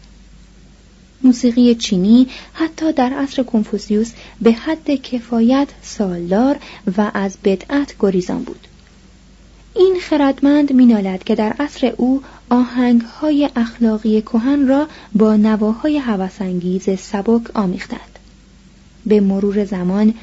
موسیقی 1.22 1.74
چینی 1.74 2.26
حتی 2.52 2.92
در 2.92 3.12
عصر 3.12 3.42
کنفوسیوس 3.42 4.12
به 4.40 4.52
حد 4.52 4.90
کفایت 4.90 5.68
سالدار 5.82 6.56
و 6.96 7.10
از 7.14 7.36
بدعت 7.44 7.94
گریزان 8.00 8.42
بود. 8.42 8.68
این 9.76 9.96
خردمند 10.00 10.72
مینالد 10.72 11.24
که 11.24 11.34
در 11.34 11.52
عصر 11.52 11.92
او 11.96 12.22
آهنگ 12.50 13.00
های 13.00 13.50
اخلاقی 13.56 14.22
کهن 14.22 14.68
را 14.68 14.88
با 15.14 15.36
نواهای 15.36 15.98
هوسانگیز 15.98 16.98
سبک 16.98 17.56
آمیختند. 17.56 18.18
به 19.06 19.20
مرور 19.20 19.64
زمان 19.64 20.14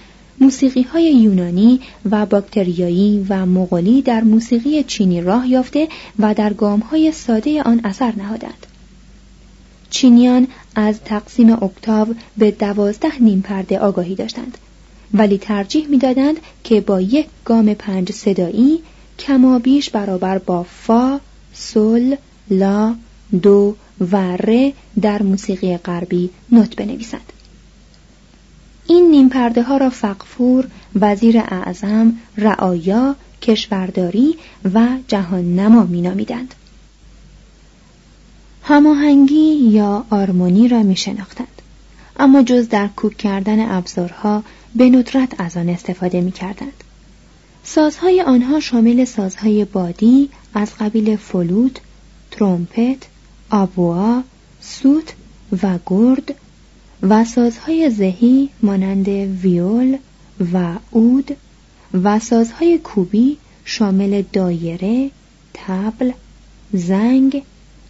موسیقی 0.41 0.81
های 0.81 1.15
یونانی 1.15 1.79
و 2.11 2.25
باکتریایی 2.25 3.25
و 3.29 3.45
مغولی 3.45 4.01
در 4.01 4.21
موسیقی 4.21 4.83
چینی 4.83 5.21
راه 5.21 5.47
یافته 5.47 5.87
و 6.19 6.33
در 6.33 6.53
گام 6.53 6.79
های 6.79 7.11
ساده 7.11 7.63
آن 7.63 7.81
اثر 7.83 8.13
نهادند. 8.17 8.67
چینیان 9.89 10.47
از 10.75 10.99
تقسیم 11.05 11.63
اکتاو 11.63 12.07
به 12.37 12.51
دوازده 12.51 13.21
نیم 13.21 13.41
پرده 13.41 13.79
آگاهی 13.79 14.15
داشتند 14.15 14.57
ولی 15.13 15.37
ترجیح 15.37 15.87
می‌دادند 15.87 16.37
که 16.63 16.81
با 16.81 17.01
یک 17.01 17.27
گام 17.45 17.73
پنج 17.73 18.11
صدایی 18.11 18.79
کما 19.19 19.59
بیش 19.59 19.89
برابر 19.89 20.37
با 20.37 20.63
فا، 20.63 21.19
سل، 21.53 22.15
لا، 22.49 22.95
دو 23.41 23.75
و 24.11 24.37
ر 24.37 24.71
در 25.01 25.21
موسیقی 25.21 25.77
غربی 25.77 26.29
نوت 26.51 26.75
بنویسند. 26.75 27.33
این 28.91 29.11
نیم 29.11 29.29
پرده 29.29 29.63
ها 29.63 29.77
را 29.77 29.89
فقفور، 29.89 30.67
وزیر 30.95 31.37
اعظم، 31.37 32.13
رعایا، 32.37 33.15
کشورداری 33.41 34.35
و 34.73 34.87
جهان 35.07 35.55
نما 35.55 35.83
می 35.83 36.01
نامیدند. 36.01 36.55
هماهنگی 38.63 39.53
یا 39.53 40.05
آرمونی 40.09 40.67
را 40.67 40.83
می 40.83 40.95
شناختند. 40.95 41.61
اما 42.19 42.43
جز 42.43 42.69
در 42.69 42.87
کوک 42.87 43.17
کردن 43.17 43.71
ابزارها 43.71 44.43
به 44.75 44.89
ندرت 44.89 45.41
از 45.41 45.57
آن 45.57 45.69
استفاده 45.69 46.21
می 46.21 46.31
کردند. 46.31 46.83
سازهای 47.63 48.21
آنها 48.21 48.59
شامل 48.59 49.05
سازهای 49.05 49.65
بادی 49.65 50.29
از 50.53 50.71
قبیل 50.79 51.15
فلوت، 51.15 51.77
ترومپت، 52.31 53.07
آبوا، 53.49 54.21
سوت 54.61 55.13
و 55.63 55.79
گرد 55.85 56.35
و 57.03 57.25
سازهای 57.25 57.89
زهی 57.89 58.49
مانند 58.63 59.07
ویول 59.43 59.97
و 60.53 60.75
اود 60.91 61.37
و 62.03 62.19
سازهای 62.19 62.77
کوبی 62.77 63.37
شامل 63.65 64.23
دایره، 64.33 65.11
تبل، 65.53 66.11
زنگ، 66.73 67.43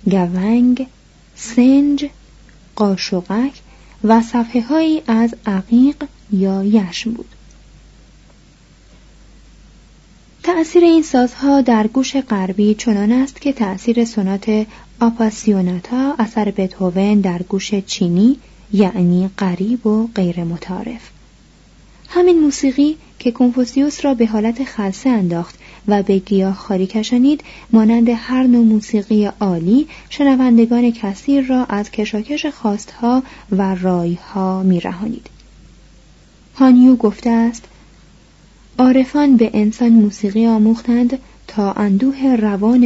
گونگ، 0.10 0.88
سنج، 1.36 2.06
قاشقک 2.76 3.54
و 4.04 4.22
صفحه 4.22 4.62
هایی 4.62 5.02
از 5.08 5.36
عقیق 5.46 5.96
یا 6.32 6.64
یشم 6.64 7.12
بود. 7.12 7.30
تأثیر 10.44 10.84
این 10.84 11.04
سازها 11.04 11.62
در 11.62 11.88
گوش 11.88 12.16
غربی 12.16 12.76
چنان 12.76 13.12
است 13.12 13.42
که 13.42 13.54
تأثیر 13.54 14.06
سنات 14.06 14.68
آپاسیوناتا 15.00 16.16
اثر 16.20 16.52
بتهوون 16.58 17.22
در 17.22 17.42
گوش 17.42 17.76
چینی 17.76 18.38
یعنی 18.74 19.30
غریب 19.38 19.88
و 19.88 20.08
غیر 20.16 20.44
متعارف. 20.44 21.10
همین 22.10 22.40
موسیقی 22.40 22.98
که 23.20 23.32
کنفوسیوس 23.32 24.06
را 24.06 24.14
به 24.14 24.26
حالت 24.26 24.64
خلصه 24.64 25.10
انداخت 25.10 25.56
و 25.88 26.04
به 26.04 26.18
گیاه 26.18 26.54
خاری 26.54 26.88
کشانید 26.88 27.44
مانند 27.72 28.10
هر 28.10 28.44
نوع 28.44 28.66
موسیقی 28.66 29.26
عالی 29.26 29.88
شنوندگان 30.10 30.92
کثیر 30.92 31.46
را 31.46 31.66
از 31.66 31.92
کشاکش 31.92 32.46
خواستها 32.46 33.24
و 33.52 33.76
رایها 33.76 34.64
میرهانید. 34.64 35.30
هانیو 36.56 36.96
گفته 36.96 37.30
است 37.30 37.66
عارفان 38.80 39.38
به 39.38 39.52
انسان 39.54 39.90
موسیقی 39.90 40.46
آموختند 40.46 41.20
تا 41.48 41.72
اندوه 41.72 42.36
روان 42.40 42.86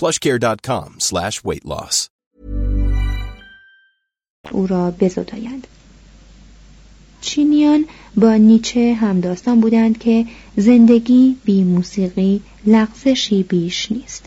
plushcare.com 0.00 1.00
slash 1.00 1.44
weight 1.44 1.64
loss. 1.64 2.08
او 4.50 4.66
را 4.66 4.90
بزدایند. 4.90 5.66
چینیان 7.20 7.84
با 8.16 8.34
نیچه 8.34 8.94
همداستان 9.00 9.60
بودند 9.60 9.98
که 9.98 10.26
زندگی 10.56 11.36
بی 11.44 11.64
موسیقی 11.64 12.42
لغزشی 12.66 13.42
بیش 13.42 13.92
نیست. 13.92 14.24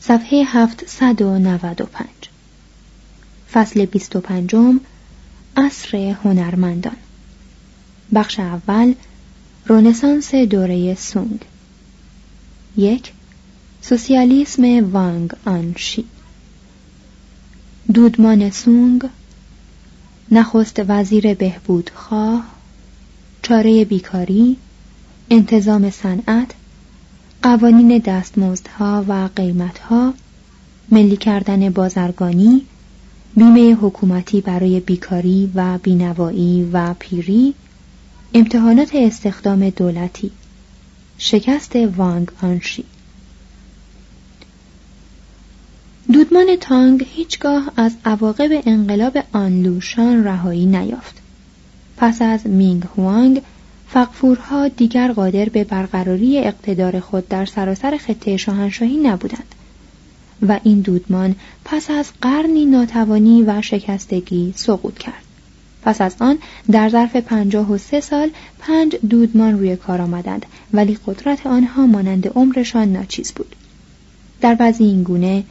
صفحه 0.00 0.44
795 0.46 2.08
فصل 3.52 3.86
25 3.86 4.54
عصر 5.56 5.96
هنرمندان 5.96 6.96
بخش 8.14 8.40
اول 8.40 8.94
رونسانس 9.66 10.34
دوره 10.34 10.94
سونگ 10.94 11.40
یک 12.76 13.12
سوسیالیسم 13.82 14.92
وانگ 14.92 15.30
آنشی. 15.44 16.04
دودمان 17.94 18.50
سونگ 18.50 19.02
نخست 20.30 20.80
وزیر 20.88 21.34
بهبود 21.34 21.90
خواه 21.94 22.44
چاره 23.42 23.84
بیکاری 23.84 24.56
انتظام 25.30 25.90
صنعت 25.90 26.50
قوانین 27.42 27.98
دستمزدها 27.98 29.04
و 29.08 29.28
قیمتها 29.36 30.14
ملی 30.90 31.16
کردن 31.16 31.70
بازرگانی 31.70 32.62
بیمه 33.36 33.74
حکومتی 33.74 34.40
برای 34.40 34.80
بیکاری 34.80 35.50
و 35.54 35.78
بینوایی 35.78 36.70
و 36.72 36.94
پیری 36.98 37.54
امتحانات 38.34 38.90
استخدام 38.94 39.70
دولتی. 39.70 40.30
شکست 41.18 41.76
وانگ 41.76 42.28
آنشی 42.42 42.84
دودمان 46.12 46.56
تانگ 46.60 47.06
هیچگاه 47.14 47.72
از 47.76 47.96
عواقب 48.04 48.62
انقلاب 48.66 49.18
آنلوشان 49.32 50.24
رهایی 50.24 50.66
نیافت. 50.66 51.14
پس 51.96 52.22
از 52.22 52.46
مینگ 52.46 52.82
هوانگ 52.96 53.42
فقفورها 53.88 54.68
دیگر 54.68 55.12
قادر 55.12 55.44
به 55.48 55.64
برقراری 55.64 56.38
اقتدار 56.38 57.00
خود 57.00 57.28
در 57.28 57.46
سراسر 57.46 57.96
خطه 57.96 58.36
شاهنشاهی 58.36 58.96
نبودند 58.96 59.54
و 60.42 60.60
این 60.62 60.80
دودمان 60.80 61.34
پس 61.64 61.90
از 61.90 62.12
قرنی 62.22 62.66
ناتوانی 62.66 63.42
و 63.42 63.62
شکستگی 63.62 64.52
سقوط 64.56 64.98
کرد. 64.98 65.25
پس 65.86 66.00
از 66.00 66.16
آن 66.20 66.38
در 66.70 66.88
ظرف 66.88 67.16
پنجاه 67.16 67.72
و 67.72 67.78
سه 67.78 68.00
سال 68.00 68.30
پنج 68.58 68.96
دودمان 68.96 69.58
روی 69.58 69.76
کار 69.76 70.02
آمدند 70.02 70.46
ولی 70.72 70.98
قدرت 71.06 71.46
آنها 71.46 71.86
مانند 71.86 72.28
عمرشان 72.28 72.92
ناچیز 72.92 73.32
بود. 73.32 73.56
در 74.40 74.54
بعضی 74.54 74.84
این 74.84 75.02
گونه 75.02 75.44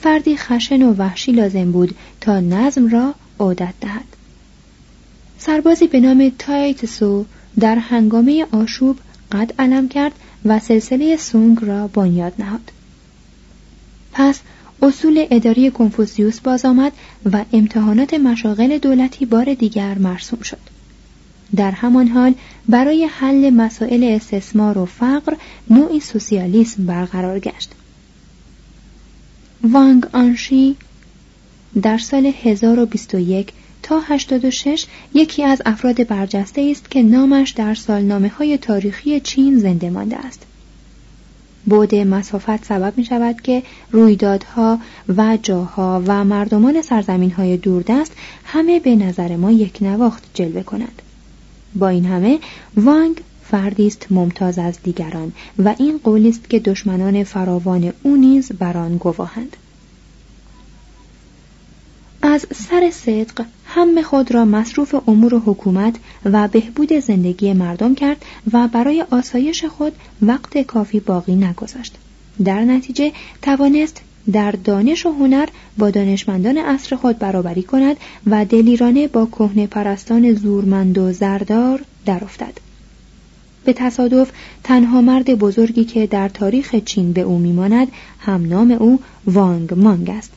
فردی 0.00 0.36
خشن 0.36 0.82
و 0.82 0.94
وحشی 0.94 1.32
لازم 1.32 1.72
بود 1.72 1.94
تا 2.20 2.40
نظم 2.40 2.88
را 2.88 3.14
عودت 3.40 3.74
دهد. 3.80 4.04
سربازی 5.38 5.86
به 5.86 6.00
نام 6.00 6.32
تایتسو 6.38 7.24
در 7.60 7.76
هنگامه 7.76 8.46
آشوب 8.52 8.98
قد 9.32 9.52
علم 9.58 9.88
کرد 9.88 10.12
و 10.44 10.58
سلسله 10.58 11.16
سونگ 11.16 11.64
را 11.64 11.88
بنیاد 11.88 12.32
نهاد. 12.38 12.72
پس 14.12 14.40
اصول 14.82 15.26
اداری 15.30 15.70
کنفوسیوس 15.70 16.40
باز 16.40 16.64
آمد 16.64 16.92
و 17.32 17.44
امتحانات 17.52 18.14
مشاغل 18.14 18.78
دولتی 18.78 19.26
بار 19.26 19.54
دیگر 19.54 19.98
مرسوم 19.98 20.42
شد 20.42 20.58
در 21.56 21.70
همان 21.70 22.08
حال 22.08 22.34
برای 22.68 23.04
حل 23.04 23.50
مسائل 23.50 24.04
استثمار 24.04 24.78
و 24.78 24.84
فقر 24.84 25.36
نوعی 25.70 26.00
سوسیالیسم 26.00 26.86
برقرار 26.86 27.38
گشت 27.38 27.70
وانگ 29.62 30.06
آنشی 30.12 30.76
در 31.82 31.98
سال 31.98 32.32
1021 32.42 33.52
تا 33.82 34.00
86 34.00 34.86
یکی 35.14 35.44
از 35.44 35.62
افراد 35.66 36.08
برجسته 36.08 36.68
است 36.70 36.90
که 36.90 37.02
نامش 37.02 37.50
در 37.50 37.74
سالنامه 37.74 38.28
های 38.28 38.58
تاریخی 38.58 39.20
چین 39.20 39.58
زنده 39.58 39.90
مانده 39.90 40.16
است. 40.16 40.46
بعد 41.66 41.94
مسافت 41.94 42.64
سبب 42.64 42.92
می 42.96 43.04
شود 43.04 43.40
که 43.40 43.62
رویدادها 43.90 44.78
و 45.16 45.38
جاها 45.42 46.02
و 46.06 46.24
مردمان 46.24 46.82
سرزمین 46.82 47.30
های 47.30 47.56
دوردست 47.56 48.12
همه 48.44 48.80
به 48.80 48.96
نظر 48.96 49.36
ما 49.36 49.50
یک 49.50 49.78
نواخت 49.80 50.24
جلوه 50.34 50.62
کنند. 50.62 51.02
با 51.74 51.88
این 51.88 52.04
همه 52.04 52.38
وانگ 52.76 53.16
فردی 53.42 53.86
است 53.86 54.06
ممتاز 54.10 54.58
از 54.58 54.78
دیگران 54.82 55.32
و 55.58 55.74
این 55.78 56.00
قولی 56.04 56.28
است 56.28 56.50
که 56.50 56.58
دشمنان 56.58 57.24
فراوان 57.24 57.92
او 58.02 58.16
نیز 58.16 58.52
بر 58.52 58.76
آن 58.76 58.96
گواهند 58.96 59.56
از 62.22 62.46
سر 62.54 62.90
صدق 62.90 63.44
هم 63.66 64.02
خود 64.02 64.34
را 64.34 64.44
مصروف 64.44 64.94
امور 65.08 65.34
حکومت 65.34 65.94
و 66.24 66.48
بهبود 66.48 66.92
زندگی 66.92 67.52
مردم 67.52 67.94
کرد 67.94 68.24
و 68.52 68.68
برای 68.68 69.04
آسایش 69.10 69.64
خود 69.64 69.92
وقت 70.22 70.58
کافی 70.58 71.00
باقی 71.00 71.34
نگذاشت 71.34 71.94
در 72.44 72.64
نتیجه 72.64 73.12
توانست 73.42 74.00
در 74.32 74.50
دانش 74.50 75.06
و 75.06 75.12
هنر 75.12 75.48
با 75.78 75.90
دانشمندان 75.90 76.58
عصر 76.58 76.96
خود 76.96 77.18
برابری 77.18 77.62
کند 77.62 77.96
و 78.26 78.44
دلیرانه 78.44 79.08
با 79.08 79.26
کهنه 79.26 79.66
پرستان 79.66 80.34
زورمند 80.34 80.98
و 80.98 81.12
زردار 81.12 81.80
درافتد. 82.06 82.52
به 83.64 83.72
تصادف 83.72 84.30
تنها 84.64 85.00
مرد 85.00 85.34
بزرگی 85.34 85.84
که 85.84 86.06
در 86.06 86.28
تاریخ 86.28 86.74
چین 86.74 87.12
به 87.12 87.20
او 87.20 87.38
میماند 87.38 87.88
هم 88.18 88.48
نام 88.48 88.70
او 88.70 89.00
وانگ 89.26 89.74
مانگ 89.74 90.10
است 90.10 90.32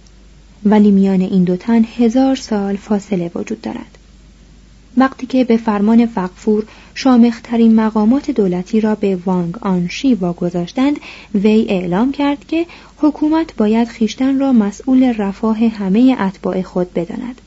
ولی 0.65 0.91
میان 0.91 1.21
این 1.21 1.43
دو 1.43 1.55
تن 1.55 1.85
هزار 1.97 2.35
سال 2.35 2.75
فاصله 2.75 3.31
وجود 3.35 3.61
دارد. 3.61 3.97
وقتی 4.97 5.27
که 5.27 5.43
به 5.43 5.57
فرمان 5.57 6.05
فقفور 6.05 6.63
شامخترین 6.93 7.75
مقامات 7.75 8.31
دولتی 8.31 8.81
را 8.81 8.95
به 8.95 9.15
وانگ 9.25 9.57
آنشی 9.61 10.13
واگذاشتند 10.13 10.99
وی 11.35 11.65
اعلام 11.69 12.11
کرد 12.11 12.47
که 12.47 12.65
حکومت 12.97 13.55
باید 13.55 13.87
خیشتن 13.87 14.39
را 14.39 14.53
مسئول 14.53 15.13
رفاه 15.17 15.57
همه 15.57 16.15
اتباع 16.19 16.61
خود 16.61 16.93
بداند. 16.93 17.41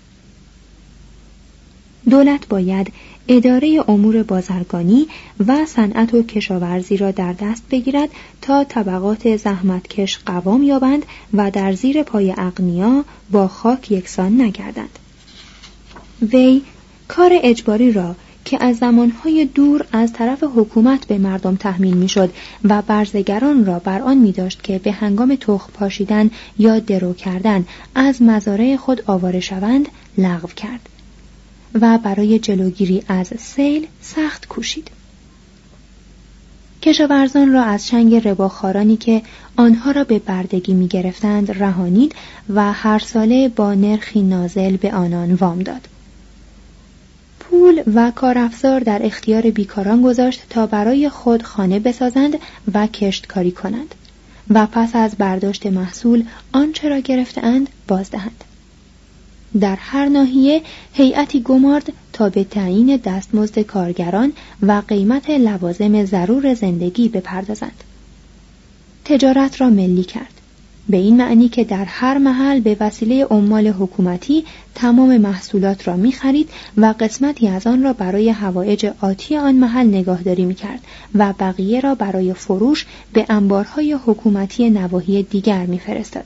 دولت 2.11 2.49
باید 2.49 2.93
اداره 3.29 3.85
امور 3.89 4.23
بازرگانی 4.23 5.07
و 5.47 5.67
صنعت 5.67 6.15
و 6.15 6.23
کشاورزی 6.23 6.97
را 6.97 7.11
در 7.11 7.33
دست 7.33 7.63
بگیرد 7.71 8.09
تا 8.43 8.65
طبقات 8.65 9.37
زحمتکش 9.37 10.19
قوام 10.27 10.63
یابند 10.63 11.07
و 11.35 11.51
در 11.51 11.73
زیر 11.73 12.03
پای 12.03 12.35
اغنیا 12.39 13.05
با 13.31 13.49
خاک 13.49 13.91
یکسان 13.91 14.41
نگردند. 14.41 14.99
وی 16.33 16.63
کار 17.09 17.31
اجباری 17.43 17.93
را 17.93 18.15
که 18.45 18.65
از 18.65 18.77
زمانهای 18.77 19.45
دور 19.45 19.85
از 19.93 20.13
طرف 20.13 20.45
حکومت 20.57 21.07
به 21.07 21.19
مردم 21.19 21.57
تحمیل 21.57 21.97
می‌شد 21.97 22.31
و 22.65 22.83
برزگران 22.83 23.65
را 23.65 23.79
بر 23.79 24.03
آن 24.03 24.19
می 24.19 24.33
داشت 24.33 24.63
که 24.63 24.79
به 24.79 24.93
هنگام 24.93 25.35
تخم 25.35 25.73
پاشیدن 25.75 26.31
یا 26.59 26.79
درو 26.79 27.15
کردن 27.15 27.67
از 27.95 28.23
مزارع 28.23 28.77
خود 28.77 29.03
آواره 29.07 29.41
شوند 29.41 29.89
لغو 30.19 30.49
کرد. 30.57 30.89
و 31.75 31.99
برای 31.99 32.39
جلوگیری 32.39 33.03
از 33.09 33.33
سیل 33.39 33.87
سخت 34.01 34.49
کوشید 34.49 34.91
کشاورزان 36.83 37.53
را 37.53 37.63
از 37.63 37.87
چنگ 37.87 38.29
رباخارانی 38.29 38.97
که 38.97 39.23
آنها 39.57 39.91
را 39.91 40.05
به 40.05 40.19
بردگی 40.19 40.75
می 40.75 40.89
گرفتند 40.89 41.63
رهانید 41.63 42.15
و 42.55 42.73
هر 42.73 42.99
ساله 42.99 43.49
با 43.49 43.75
نرخی 43.75 44.23
نازل 44.23 44.77
به 44.77 44.93
آنان 44.93 45.35
وام 45.35 45.59
داد. 45.59 45.89
پول 47.41 47.83
و 47.95 48.11
کارافزار 48.11 48.81
در 48.81 49.07
اختیار 49.07 49.51
بیکاران 49.51 50.03
گذاشت 50.03 50.43
تا 50.51 50.67
برای 50.67 51.09
خود 51.09 51.43
خانه 51.43 51.79
بسازند 51.79 52.39
و 52.75 52.87
کشتکاری 52.87 53.53
کنند 53.53 53.95
و 54.51 54.67
پس 54.67 54.97
از 54.97 55.17
برداشت 55.19 55.67
محصول 55.67 56.25
آنچه 56.53 56.89
را 56.89 56.99
گرفتهاند 56.99 57.69
بازدهند. 57.89 58.45
در 59.61 59.77
هر 59.77 60.09
ناحیه 60.09 60.63
هیئتی 60.93 61.41
گمارد 61.41 61.93
تا 62.13 62.29
به 62.29 62.45
تعیین 62.45 62.97
دستمزد 62.97 63.59
کارگران 63.59 64.33
و 64.63 64.83
قیمت 64.89 65.31
لوازم 65.31 66.05
ضرور 66.05 66.55
زندگی 66.55 67.09
بپردازند 67.09 67.85
تجارت 69.05 69.61
را 69.61 69.71
ملی 69.71 70.05
کرد 70.05 70.33
به 70.89 70.97
این 70.97 71.17
معنی 71.17 71.49
که 71.49 71.65
در 71.65 71.85
هر 71.85 72.19
محل 72.19 72.61
به 72.61 72.77
وسیله 72.81 73.25
عمال 73.25 73.67
حکومتی 73.69 74.45
تمام 74.75 75.17
محصولات 75.17 75.89
را 75.89 75.97
می 75.97 76.13
خرید 76.13 76.51
و 76.77 76.95
قسمتی 77.01 77.49
از 77.49 77.67
آن 77.67 77.83
را 77.83 77.93
برای 77.93 78.31
هوایج 78.31 78.91
آتی 79.01 79.37
آن 79.37 79.55
محل 79.55 79.87
نگاهداری 79.87 80.45
می 80.45 80.55
کرد 80.55 80.81
و 81.15 81.35
بقیه 81.41 81.81
را 81.81 81.95
برای 81.95 82.35
فروش 82.35 82.87
به 83.13 83.27
انبارهای 83.29 83.93
حکومتی 83.93 84.71
نواحی 84.71 85.23
دیگر 85.23 85.67
می 85.67 85.79
فرستد. 85.79 86.25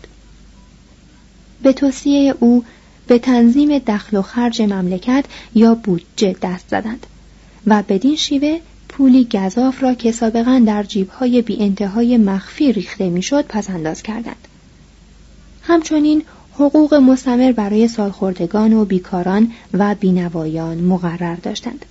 به 1.62 1.72
توصیه 1.72 2.34
او 2.40 2.64
به 3.06 3.18
تنظیم 3.18 3.78
دخل 3.78 4.16
و 4.16 4.22
خرج 4.22 4.62
مملکت 4.62 5.24
یا 5.54 5.74
بودجه 5.74 6.36
دست 6.42 6.68
زدند 6.68 7.06
و 7.66 7.82
بدین 7.88 8.16
شیوه 8.16 8.60
پولی 8.88 9.24
گذاف 9.24 9.82
را 9.82 9.94
که 9.94 10.12
سابقا 10.12 10.62
در 10.66 10.82
جیبهای 10.82 11.42
بی 11.42 11.56
انتهای 11.60 12.16
مخفی 12.16 12.72
ریخته 12.72 13.10
می‌شد 13.10 13.44
پس 13.48 13.70
انداز 13.70 14.02
کردند. 14.02 14.48
همچنین 15.62 16.22
حقوق 16.54 16.94
مستمر 16.94 17.52
برای 17.52 17.88
سالخوردگان 17.88 18.72
و 18.72 18.84
بیکاران 18.84 19.52
و 19.72 19.94
بینوایان 19.94 20.78
مقرر 20.78 21.34
داشتند. 21.34 21.86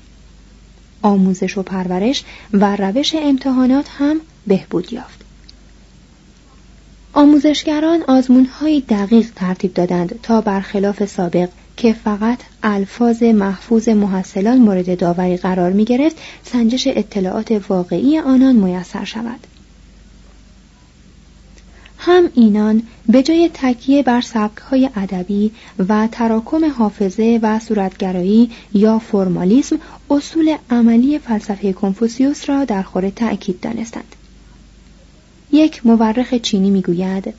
آموزش 1.01 1.57
و 1.57 1.63
پرورش 1.63 2.23
و 2.53 2.75
روش 2.75 3.15
امتحانات 3.15 3.85
هم 3.97 4.21
بهبود 4.47 4.93
یافت. 4.93 5.20
آموزشگران 7.13 8.03
آزمونهایی 8.07 8.81
دقیق 8.81 9.29
ترتیب 9.35 9.73
دادند 9.73 10.19
تا 10.23 10.41
برخلاف 10.41 11.05
سابق 11.05 11.49
که 11.77 11.93
فقط 11.93 12.39
الفاظ 12.63 13.23
محفوظ 13.23 13.89
محصلان 13.89 14.57
مورد 14.57 14.99
داوری 14.99 15.37
قرار 15.37 15.71
می 15.71 15.85
گرفت 15.85 16.17
سنجش 16.43 16.87
اطلاعات 16.87 17.61
واقعی 17.69 18.19
آنان 18.19 18.55
میسر 18.55 19.05
شود. 19.05 19.47
هم 21.97 22.29
اینان 22.35 22.83
به 23.09 23.23
جای 23.23 23.49
تکیه 23.53 24.03
بر 24.03 24.21
سبکهای 24.21 24.89
ادبی 24.95 25.51
و 25.89 26.07
تراکم 26.11 26.65
حافظه 26.65 27.39
و 27.41 27.59
صورتگرایی 27.59 28.51
یا 28.73 28.99
فرمالیسم 28.99 29.79
اصول 30.09 30.55
عملی 30.69 31.19
فلسفه 31.19 31.73
کنفوسیوس 31.73 32.49
را 32.49 32.65
در 32.65 32.83
خور 32.83 33.09
تأکید 33.09 33.59
دانستند. 33.59 34.15
یک 35.51 35.85
مورخ 35.85 36.33
چینی 36.33 36.69
می‌گوید 36.69 37.33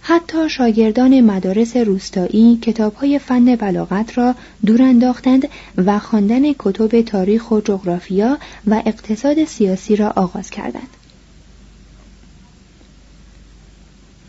حتی 0.00 0.48
شاگردان 0.48 1.20
مدارس 1.20 1.76
روستایی 1.76 2.56
کتابهای 2.56 3.18
فن 3.18 3.56
بلاغت 3.56 4.18
را 4.18 4.34
دور 4.66 4.82
انداختند 4.82 5.48
و 5.76 5.98
خواندن 5.98 6.52
کتب 6.52 7.02
تاریخ 7.02 7.50
و 7.50 7.60
جغرافیا 7.60 8.38
و 8.66 8.82
اقتصاد 8.86 9.44
سیاسی 9.44 9.96
را 9.96 10.08
آغاز 10.16 10.50
کردند. 10.50 10.88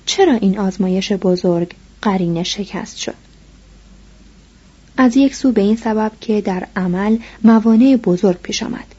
چرا 0.06 0.34
این 0.34 0.60
آزمایش 0.60 1.12
بزرگ 1.12 1.74
قرین 2.02 2.44
شکست 2.44 2.98
شد؟ 2.98 3.16
از 4.98 5.18
یک 5.18 5.36
سو 5.36 5.52
به 5.52 5.62
این 5.62 5.76
سبب 5.76 6.12
که 6.22 6.42
در 6.42 6.68
عمل 6.76 7.18
موانع 7.44 7.96
بزرگ 7.96 8.38
پیش 8.42 8.64
آمد. 8.64 8.96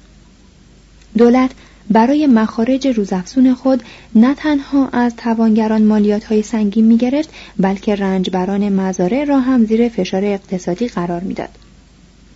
دولت 1.18 1.50
برای 1.90 2.26
مخارج 2.26 2.87
روزافزون 2.87 3.55
خود 3.55 3.83
نه 4.14 4.35
تنها 4.35 4.88
از 4.88 5.16
توانگران 5.16 5.83
مالیات 5.83 6.24
های 6.24 6.42
سنگین 6.42 6.85
می 6.85 6.96
گرفت 6.96 7.31
بلکه 7.59 7.94
رنجبران 7.94 8.68
مزارع 8.68 9.24
را 9.24 9.40
هم 9.40 9.64
زیر 9.64 9.88
فشار 9.88 10.24
اقتصادی 10.24 10.88
قرار 10.88 11.20
می‌داد. 11.20 11.48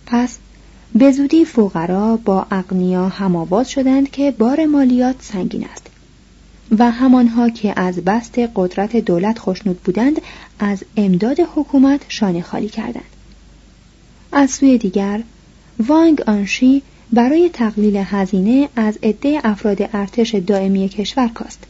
پس 0.05 0.37
به 0.95 1.11
زودی 1.11 1.45
فقرا 1.45 2.17
با 2.17 2.47
اغنیا 2.51 3.09
هماواز 3.09 3.69
شدند 3.69 4.11
که 4.11 4.31
بار 4.31 4.65
مالیات 4.65 5.15
سنگین 5.19 5.65
است 5.73 5.87
و 6.79 6.91
همانها 6.91 7.49
که 7.49 7.79
از 7.79 7.95
بست 7.95 8.39
قدرت 8.55 8.95
دولت 8.95 9.39
خوشنود 9.39 9.83
بودند 9.83 10.21
از 10.59 10.83
امداد 10.97 11.37
حکومت 11.55 12.01
شانه 12.07 12.41
خالی 12.41 12.69
کردند 12.69 13.15
از 14.31 14.51
سوی 14.51 14.77
دیگر 14.77 15.23
وانگ 15.87 16.21
آنشی 16.21 16.81
برای 17.13 17.49
تقلیل 17.49 17.95
هزینه 18.05 18.69
از 18.75 18.99
عده 19.03 19.41
افراد 19.43 19.89
ارتش 19.93 20.35
دائمی 20.35 20.89
کشور 20.89 21.27
کاست 21.27 21.63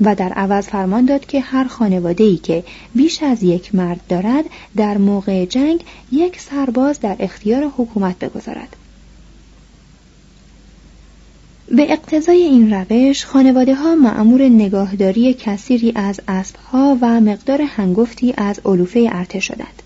و 0.00 0.14
در 0.14 0.32
عوض 0.32 0.66
فرمان 0.66 1.04
داد 1.04 1.26
که 1.26 1.40
هر 1.40 1.64
خانواده 1.64 2.24
ای 2.24 2.36
که 2.36 2.64
بیش 2.94 3.22
از 3.22 3.42
یک 3.42 3.74
مرد 3.74 4.00
دارد 4.08 4.44
در 4.76 4.98
موقع 4.98 5.44
جنگ 5.44 5.80
یک 6.12 6.40
سرباز 6.40 7.00
در 7.00 7.16
اختیار 7.18 7.72
حکومت 7.76 8.18
بگذارد. 8.18 8.76
به 11.68 11.92
اقتضای 11.92 12.42
این 12.42 12.74
روش 12.74 13.24
خانواده 13.24 13.74
ها 13.74 13.94
معمور 13.94 14.42
نگاهداری 14.42 15.34
کثیری 15.34 15.92
از 15.94 16.20
اسبها 16.28 16.98
و 17.00 17.20
مقدار 17.20 17.62
هنگفتی 17.62 18.34
از 18.36 18.60
علوفه 18.64 19.08
ارتش 19.12 19.46
شدند. 19.46 19.82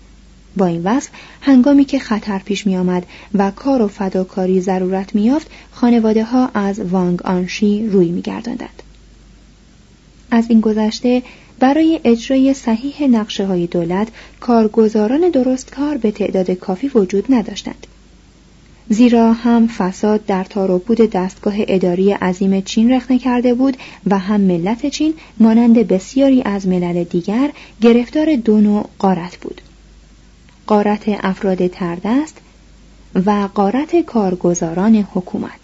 با 0.57 0.65
این 0.65 0.83
وصف 0.83 1.09
هنگامی 1.41 1.85
که 1.85 1.99
خطر 1.99 2.39
پیش 2.39 2.67
می 2.67 2.77
آمد 2.77 3.05
و 3.33 3.51
کار 3.51 3.81
و 3.81 3.87
فداکاری 3.87 4.61
ضرورت 4.61 5.15
می 5.15 5.21
یافت 5.21 5.47
خانواده 5.71 6.23
ها 6.23 6.49
از 6.53 6.79
وانگ 6.79 7.21
آنشی 7.21 7.87
روی 7.87 8.11
می. 8.11 8.23
از 10.31 10.45
این 10.49 10.61
گذشته 10.61 11.23
برای 11.59 11.99
اجرای 12.03 12.53
صحیح 12.53 13.07
نقشه 13.07 13.45
های 13.45 13.67
دولت 13.67 14.07
کارگزاران 14.39 15.29
درست 15.29 15.71
کار 15.71 15.97
به 15.97 16.11
تعداد 16.11 16.51
کافی 16.51 16.87
وجود 16.87 17.25
نداشتند. 17.29 17.87
زیرا 18.89 19.33
هم 19.33 19.67
فساد 19.67 20.25
در 20.25 20.43
تاروپود 20.43 20.97
دستگاه 20.97 21.53
اداری 21.57 22.11
عظیم 22.11 22.61
چین 22.61 22.91
رخنه 22.91 23.19
کرده 23.19 23.53
بود 23.53 23.77
و 24.07 24.17
هم 24.17 24.41
ملت 24.41 24.85
چین 24.85 25.13
مانند 25.39 25.87
بسیاری 25.87 26.41
از 26.45 26.67
ملل 26.67 27.03
دیگر 27.03 27.51
گرفتار 27.81 28.35
دو 28.35 28.61
نوع 28.61 28.89
قارت 28.99 29.37
بود 29.37 29.61
قارت 30.67 31.03
افراد 31.07 31.67
تردست 31.67 32.37
و 33.25 33.49
قارت 33.53 34.01
کارگزاران 34.01 34.95
حکومت. 34.95 35.59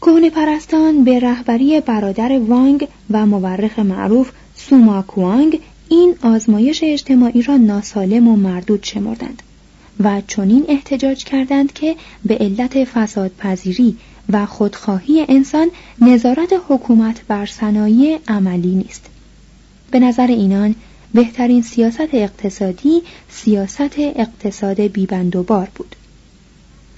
کهنه 0.00 0.30
پرستان 0.30 1.04
به 1.04 1.20
رهبری 1.20 1.80
برادر 1.80 2.38
وانگ 2.38 2.88
و 3.10 3.26
مورخ 3.26 3.78
معروف 3.78 4.30
سوما 4.56 5.02
کوانگ 5.02 5.60
این 5.88 6.14
آزمایش 6.22 6.80
اجتماعی 6.82 7.42
را 7.42 7.56
ناسالم 7.56 8.28
و 8.28 8.36
مردود 8.36 8.84
شمردند 8.84 9.42
و 10.00 10.22
چنین 10.26 10.64
احتجاج 10.68 11.24
کردند 11.24 11.72
که 11.72 11.96
به 12.24 12.38
علت 12.38 12.84
فساد 12.84 13.30
پذیری 13.38 13.96
و 14.32 14.46
خودخواهی 14.46 15.26
انسان 15.28 15.70
نظارت 16.00 16.52
حکومت 16.68 17.20
بر 17.28 17.46
صنایع 17.46 18.18
عملی 18.28 18.74
نیست. 18.74 19.06
به 19.90 19.98
نظر 19.98 20.26
اینان 20.26 20.74
بهترین 21.14 21.62
سیاست 21.62 22.14
اقتصادی 22.14 23.02
سیاست 23.28 23.98
اقتصاد 23.98 24.80
بیبند 24.80 25.36
و 25.36 25.42
بار 25.42 25.68
بود 25.74 25.96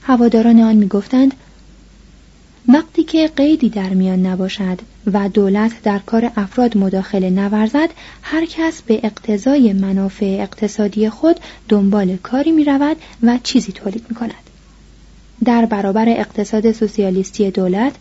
هواداران 0.03 0.61
آن 0.61 0.77
می‌گفتند 0.77 1.35
وقتی 2.69 3.03
که 3.03 3.31
قیدی 3.37 3.69
در 3.69 3.89
میان 3.89 4.27
نباشد 4.27 4.79
و 5.13 5.29
دولت 5.29 5.83
در 5.83 5.99
کار 5.99 6.33
افراد 6.37 6.77
مداخله 6.77 7.31
نورزد 7.31 7.91
هر 8.23 8.47
کس 8.47 8.83
به 8.83 9.01
اقتضای 9.03 9.73
منافع 9.73 10.37
اقتصادی 10.41 11.11
خود 11.11 11.41
دنبال 11.69 12.17
کاری 12.17 12.53
می 12.53 12.65
رود 12.65 12.97
و 13.23 13.39
چیزی 13.43 13.73
تولید 13.73 14.05
می 14.09 14.17
کند. 14.17 14.51
در 15.45 15.67
برابر 15.67 16.09
اقتصاد 16.09 16.73
سوسیالیستی 16.73 17.51
دولت 17.51 17.93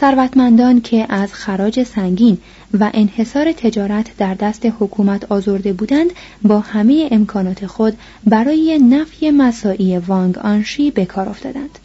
ثروتمندان 0.00 0.80
که 0.80 1.06
از 1.08 1.34
خراج 1.34 1.82
سنگین 1.82 2.38
و 2.80 2.90
انحصار 2.94 3.52
تجارت 3.52 4.16
در 4.16 4.34
دست 4.34 4.66
حکومت 4.66 5.32
آزرده 5.32 5.72
بودند 5.72 6.10
با 6.42 6.60
همه 6.60 7.08
امکانات 7.10 7.66
خود 7.66 7.98
برای 8.26 8.78
نفی 8.78 9.30
مساعی 9.30 9.98
وانگ 9.98 10.38
آنشی 10.38 10.90
به 10.90 11.04
کار 11.04 11.28
افتادند. 11.28 11.78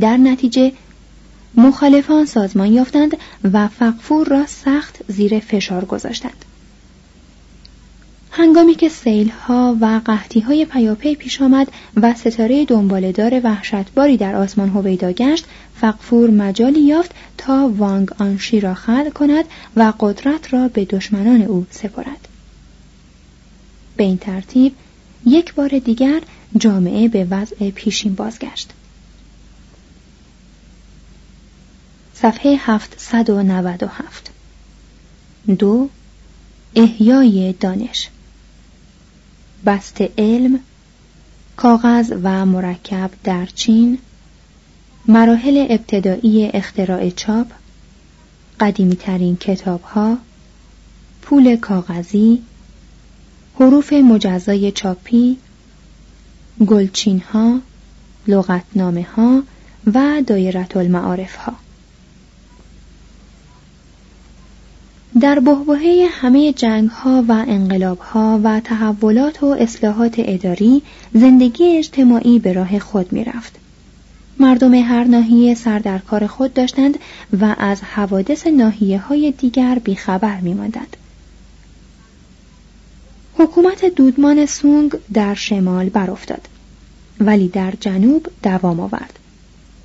در 0.00 0.16
نتیجه 0.16 0.72
مخالفان 1.54 2.26
سازمان 2.26 2.72
یافتند 2.72 3.16
و 3.52 3.68
فقفور 3.68 4.26
را 4.26 4.46
سخت 4.46 4.98
زیر 5.08 5.38
فشار 5.38 5.84
گذاشتند. 5.84 6.44
هنگامی 8.34 8.74
که 8.74 8.90
ها 9.46 9.76
و 9.80 10.00
قحطی 10.04 10.40
های 10.40 10.64
پیاپی 10.64 11.14
پیش 11.14 11.42
آمد 11.42 11.72
و 11.96 12.14
ستاره 12.14 12.64
دنبالدار 12.64 13.40
وحشتباری 13.44 14.16
در 14.16 14.34
آسمان 14.34 14.68
هویدا 14.68 15.12
گشت 15.12 15.44
فقفور 15.80 16.30
مجالی 16.30 16.80
یافت 16.80 17.10
تا 17.38 17.72
وانگ 17.76 18.12
آنشی 18.18 18.60
را 18.60 18.74
خلع 18.74 19.10
کند 19.10 19.44
و 19.76 19.92
قدرت 20.00 20.54
را 20.54 20.68
به 20.68 20.84
دشمنان 20.84 21.42
او 21.42 21.66
سپرد. 21.70 22.28
به 23.96 24.04
این 24.04 24.18
ترتیب 24.18 24.74
یک 25.26 25.54
بار 25.54 25.78
دیگر 25.78 26.22
جامعه 26.56 27.08
به 27.08 27.26
وضع 27.30 27.70
پیشین 27.70 28.14
بازگشت. 28.14 28.70
صفحه 32.14 32.56
797 32.60 34.30
دو 35.58 35.88
احیای 36.74 37.52
دانش. 37.52 38.08
بست 39.66 40.02
علم 40.18 40.60
کاغذ 41.56 42.12
و 42.22 42.46
مرکب 42.46 43.10
در 43.24 43.46
چین 43.46 43.98
مراحل 45.08 45.66
ابتدایی 45.70 46.50
اختراع 46.54 47.10
چاپ 47.10 47.46
قدیمی 48.60 48.96
ترین 48.96 49.36
کتاب 49.36 49.82
ها 49.82 50.18
پول 51.22 51.56
کاغذی 51.56 52.42
حروف 53.60 53.92
مجزای 53.92 54.72
چاپی 54.72 55.36
گلچین 56.66 57.22
ها 57.32 57.60
لغتنامه 58.26 59.06
ها 59.16 59.42
و 59.94 60.22
دایرت 60.26 60.76
المعارف 60.76 61.36
ها 61.36 61.52
در 65.22 65.38
بهبهه 65.38 66.08
همه 66.10 66.52
جنگ 66.52 66.88
ها 66.88 67.24
و 67.28 67.32
انقلاب 67.48 67.98
ها 67.98 68.40
و 68.44 68.60
تحولات 68.60 69.42
و 69.42 69.46
اصلاحات 69.46 70.14
اداری 70.18 70.82
زندگی 71.14 71.76
اجتماعی 71.76 72.38
به 72.38 72.52
راه 72.52 72.78
خود 72.78 73.12
می 73.12 73.24
رفت. 73.24 73.56
مردم 74.38 74.74
هر 74.74 75.04
ناحیه 75.04 75.54
سر 75.54 75.78
در 75.78 75.98
کار 75.98 76.26
خود 76.26 76.54
داشتند 76.54 76.98
و 77.40 77.54
از 77.58 77.82
حوادث 77.82 78.46
ناحیه 78.46 78.98
های 78.98 79.30
دیگر 79.30 79.78
بیخبر 79.84 80.40
می 80.40 80.54
ماندند. 80.54 80.96
حکومت 83.34 83.84
دودمان 83.84 84.46
سونگ 84.46 84.92
در 85.14 85.34
شمال 85.34 85.88
برافتاد 85.88 86.48
ولی 87.20 87.48
در 87.48 87.72
جنوب 87.80 88.26
دوام 88.42 88.80
آورد. 88.80 89.18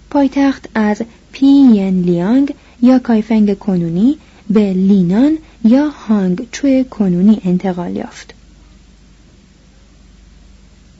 پایتخت 0.09 0.69
از 0.75 1.01
پی 1.31 1.47
ین 1.47 2.01
لیانگ 2.01 2.53
یا 2.81 2.99
کایفنگ 2.99 3.59
کنونی 3.59 4.17
به 4.49 4.73
لینان 4.73 5.37
یا 5.63 5.89
هانگ 5.89 6.47
چوی 6.51 6.83
کنونی 6.83 7.41
انتقال 7.45 7.95
یافت. 7.95 8.33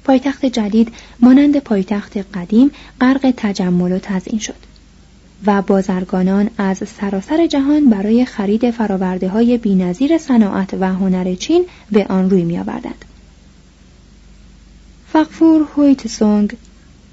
پایتخت 0.03 0.45
جدید 0.45 0.91
مانند 1.19 1.59
پایتخت 1.59 2.17
قدیم 2.17 2.71
غرق 3.01 3.33
تجمل 3.37 3.91
و 3.91 3.99
تزئین 3.99 4.39
شد 4.39 4.55
و 5.45 5.61
بازرگانان 5.61 6.49
از 6.57 6.77
سراسر 6.99 7.47
جهان 7.47 7.89
برای 7.89 8.25
خرید 8.25 8.71
فراورده 8.71 9.29
های 9.29 9.57
بینظیر 9.57 10.17
صناعت 10.17 10.73
و 10.73 10.93
هنر 10.93 11.35
چین 11.35 11.65
به 11.91 12.05
آن 12.09 12.29
روی 12.29 12.43
می 12.43 12.57
آوردند. 12.57 13.05
فقفور 15.07 15.67
هویت 15.75 16.07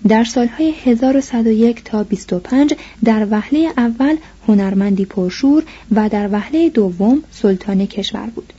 در 0.08 0.24
سالهای 0.24 0.74
1101 0.84 1.84
تا 1.84 2.04
25 2.04 2.74
در 3.04 3.26
وهله 3.30 3.72
اول 3.76 4.16
هنرمندی 4.48 5.04
پرشور 5.04 5.64
و 5.94 6.08
در 6.08 6.28
وهله 6.32 6.68
دوم 6.68 7.22
سلطان 7.30 7.86
کشور 7.86 8.26
بود 8.26 8.52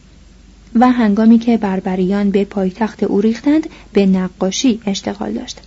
و 0.76 0.92
هنگامی 0.92 1.40
که 1.40 1.58
بربریان 1.58 2.32
به 2.32 2.46
پایتخت 2.46 3.04
او 3.04 3.22
ریختند 3.22 3.70
به 3.94 4.06
نقاشی 4.06 4.80
اشتغال 4.86 5.32
داشت. 5.32 5.62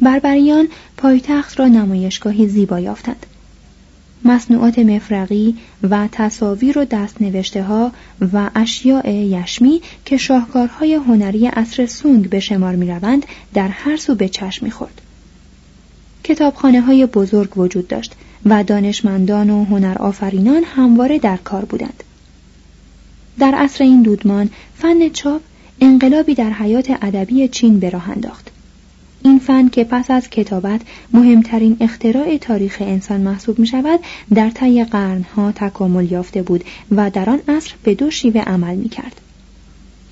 بربریان 0.00 0.68
پایتخت 0.96 1.60
را 1.60 1.66
نمایشگاهی 1.66 2.48
زیبا 2.48 2.80
یافتند. 2.80 3.26
مصنوعات 4.24 4.78
مفرقی 4.78 5.56
و 5.82 6.08
تصاویر 6.12 6.78
و 6.78 6.84
دستنوشته 6.84 7.62
ها 7.62 7.92
و 8.32 8.50
اشیاء 8.54 9.08
یشمی 9.10 9.80
که 10.04 10.16
شاهکارهای 10.16 10.94
هنری 10.94 11.48
اصر 11.48 11.86
سونگ 11.86 12.28
به 12.30 12.40
شمار 12.40 12.76
می 12.76 12.86
روند 12.86 13.26
در 13.54 13.68
هر 13.68 13.96
سو 13.96 14.14
به 14.14 14.28
چشم 14.28 14.66
می 14.66 14.70
خورد. 14.70 15.00
کتابخانه 16.24 16.80
های 16.80 17.06
بزرگ 17.06 17.58
وجود 17.58 17.88
داشت 17.88 18.12
و 18.44 18.64
دانشمندان 18.64 19.50
و 19.50 19.64
هنرآفرینان 19.64 20.62
همواره 20.64 21.18
در 21.18 21.36
کار 21.36 21.64
بودند. 21.64 22.02
در 23.38 23.54
عصر 23.54 23.84
این 23.84 24.02
دودمان 24.02 24.50
فن 24.74 25.08
چاپ 25.08 25.40
انقلابی 25.80 26.34
در 26.34 26.50
حیات 26.50 26.90
ادبی 27.02 27.48
چین 27.48 27.80
به 27.80 27.90
راه 27.90 28.10
انداخت. 28.10 28.50
این 29.22 29.38
فن 29.38 29.68
که 29.68 29.84
پس 29.84 30.10
از 30.10 30.30
کتابت 30.30 30.80
مهمترین 31.12 31.76
اختراع 31.80 32.36
تاریخ 32.36 32.76
انسان 32.80 33.20
محسوب 33.20 33.58
می 33.58 33.66
شود 33.66 34.00
در 34.34 34.50
طی 34.50 34.84
قرنها 34.84 35.52
تکامل 35.52 36.12
یافته 36.12 36.42
بود 36.42 36.64
و 36.90 37.10
در 37.10 37.30
آن 37.30 37.40
عصر 37.48 37.74
به 37.82 37.94
دو 37.94 38.10
شیوه 38.10 38.40
عمل 38.40 38.74
می 38.74 38.88
کرد. 38.88 39.20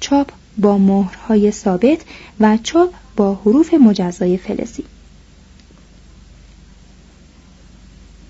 چاپ 0.00 0.30
با 0.58 0.78
مهرهای 0.78 1.50
ثابت 1.50 1.98
و 2.40 2.58
چاپ 2.62 2.94
با 3.16 3.34
حروف 3.34 3.74
مجزای 3.74 4.36
فلزی. 4.36 4.84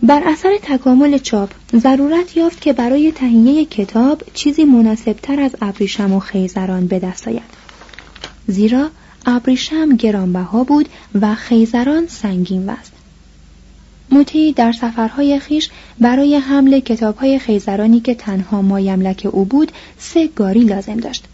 بر 0.02 0.22
اثر 0.26 0.58
تکامل 0.62 1.18
چاپ 1.18 1.50
ضرورت 1.76 2.36
یافت 2.36 2.60
که 2.60 2.72
برای 2.72 3.12
تهیه 3.12 3.64
کتاب 3.64 4.22
چیزی 4.34 4.64
مناسبتر 4.64 5.40
از 5.40 5.56
ابریشم 5.62 6.12
و 6.12 6.20
خیزران 6.20 6.86
به 6.86 6.98
دست 6.98 7.28
آید 7.28 7.42
زیرا 8.46 8.90
ابریشم 9.26 9.96
گرانبها 9.96 10.64
بود 10.64 10.88
و 11.20 11.34
خیزران 11.34 12.06
سنگین 12.06 12.62
وزن 12.62 12.94
موتی 14.10 14.52
در 14.52 14.72
سفرهای 14.72 15.38
خیش 15.40 15.70
برای 16.00 16.36
حمل 16.36 16.80
کتابهای 16.80 17.38
خیزرانی 17.38 18.00
که 18.00 18.14
تنها 18.14 18.62
مایملک 18.62 19.28
او 19.32 19.44
بود 19.44 19.72
سه 19.98 20.26
گاری 20.26 20.60
لازم 20.60 20.96
داشت 20.96 21.24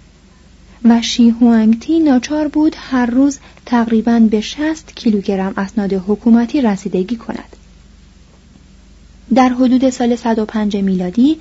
و 0.85 1.03
شی 1.03 1.29
هوانگتی 1.31 2.00
ناچار 2.00 2.48
بود 2.48 2.76
هر 2.79 3.07
روز 3.07 3.38
تقریبا 3.66 4.18
به 4.18 4.40
60 4.40 4.92
کیلوگرم 4.96 5.55
اسناد 5.57 5.92
حکومتی 5.92 6.61
رسیدگی 6.61 7.16
کند. 7.16 7.57
در 9.35 9.48
حدود 9.48 9.90
سال 9.90 10.16
105 10.16 10.76
میلادی 10.76 11.37